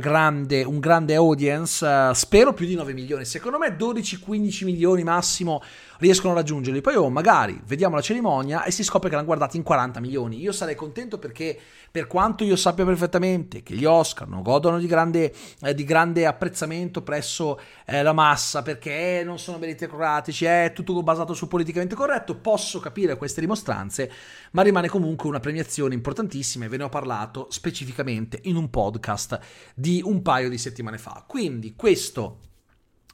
grande, 0.00 0.64
un 0.64 0.78
grande 0.78 1.14
audience. 1.14 1.84
Uh, 1.84 2.12
spero 2.12 2.54
più 2.54 2.66
di 2.66 2.74
9 2.74 2.94
milioni. 2.94 3.24
Secondo 3.24 3.58
me 3.58 3.76
12-15 3.76 4.64
milioni 4.64 5.04
massimo 5.04 5.62
riescono 5.98 6.32
a 6.32 6.36
raggiungerli. 6.36 6.80
Poi 6.80 6.94
oh, 6.96 7.10
magari 7.10 7.60
vediamo 7.66 7.94
la 7.94 8.00
cerimonia 8.00 8.64
e 8.64 8.70
si 8.70 8.82
scopre 8.82 9.08
che 9.08 9.14
l'hanno 9.14 9.26
guardata 9.26 9.56
in 9.56 9.62
40 9.62 10.00
milioni. 10.00 10.40
Io 10.40 10.52
sarei 10.52 10.74
contento 10.74 11.18
perché 11.18 11.58
per 11.90 12.06
quanto 12.06 12.44
io 12.44 12.56
sappia 12.56 12.84
perfettamente 12.84 13.62
che 13.62 13.74
gli 13.74 13.84
Oscar 13.84 14.28
non 14.28 14.42
godono 14.42 14.78
di 14.78 14.86
grande, 14.86 15.32
eh, 15.62 15.74
di 15.74 15.84
grande 15.84 16.26
apprezzamento 16.26 17.02
presso 17.02 17.58
eh, 17.86 18.02
la 18.02 18.12
massa 18.12 18.62
perché 18.62 19.22
non 19.24 19.38
sono 19.38 19.58
meritocratici, 19.58 20.44
è 20.44 20.72
tutto 20.74 21.02
basato 21.02 21.32
sul 21.32 21.48
politicamente 21.48 21.94
corretto, 21.94 22.36
posso 22.36 22.80
capire 22.80 23.16
queste 23.16 23.40
dimostranze, 23.40 24.10
ma 24.50 24.62
rimane 24.62 24.85
comunque 24.88 25.28
una 25.28 25.40
premiazione 25.40 25.94
importantissima 25.94 26.64
e 26.64 26.68
ve 26.68 26.76
ne 26.76 26.84
ho 26.84 26.88
parlato 26.88 27.46
specificamente 27.50 28.40
in 28.44 28.56
un 28.56 28.70
podcast 28.70 29.38
di 29.74 30.00
un 30.04 30.22
paio 30.22 30.48
di 30.48 30.58
settimane 30.58 30.98
fa. 30.98 31.24
Quindi 31.26 31.74
questo 31.74 32.40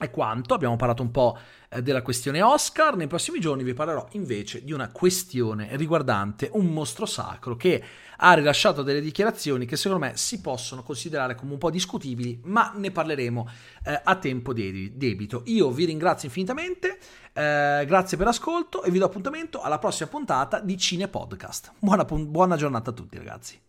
è 0.02 0.10
quanto, 0.10 0.54
abbiamo 0.54 0.76
parlato 0.76 1.02
un 1.02 1.10
po' 1.10 1.38
eh, 1.68 1.82
della 1.82 2.02
questione 2.02 2.42
Oscar, 2.42 2.96
nei 2.96 3.06
prossimi 3.06 3.38
giorni 3.40 3.62
vi 3.62 3.74
parlerò 3.74 4.06
invece 4.12 4.64
di 4.64 4.72
una 4.72 4.90
questione 4.90 5.68
riguardante 5.76 6.50
un 6.52 6.66
mostro 6.66 7.06
sacro 7.06 7.56
che 7.56 7.82
ha 8.24 8.34
rilasciato 8.34 8.82
delle 8.82 9.00
dichiarazioni 9.00 9.66
che 9.66 9.76
secondo 9.76 10.04
me 10.04 10.16
si 10.16 10.40
possono 10.40 10.82
considerare 10.82 11.34
come 11.34 11.52
un 11.52 11.58
po' 11.58 11.70
discutibili, 11.70 12.40
ma 12.44 12.72
ne 12.74 12.90
parleremo 12.90 13.48
eh, 13.84 14.00
a 14.02 14.16
tempo 14.16 14.52
de- 14.52 14.92
debito. 14.96 15.42
Io 15.46 15.70
vi 15.70 15.84
ringrazio 15.84 16.28
infinitamente, 16.28 16.98
eh, 17.32 17.84
grazie 17.86 18.16
per 18.16 18.26
l'ascolto 18.26 18.82
e 18.82 18.90
vi 18.90 18.98
do 18.98 19.06
appuntamento 19.06 19.60
alla 19.60 19.78
prossima 19.78 20.08
puntata 20.08 20.60
di 20.60 20.76
Cine 20.78 21.08
Podcast. 21.08 21.72
Buona, 21.78 22.04
buona 22.04 22.56
giornata 22.56 22.90
a 22.90 22.92
tutti 22.92 23.16
ragazzi. 23.16 23.58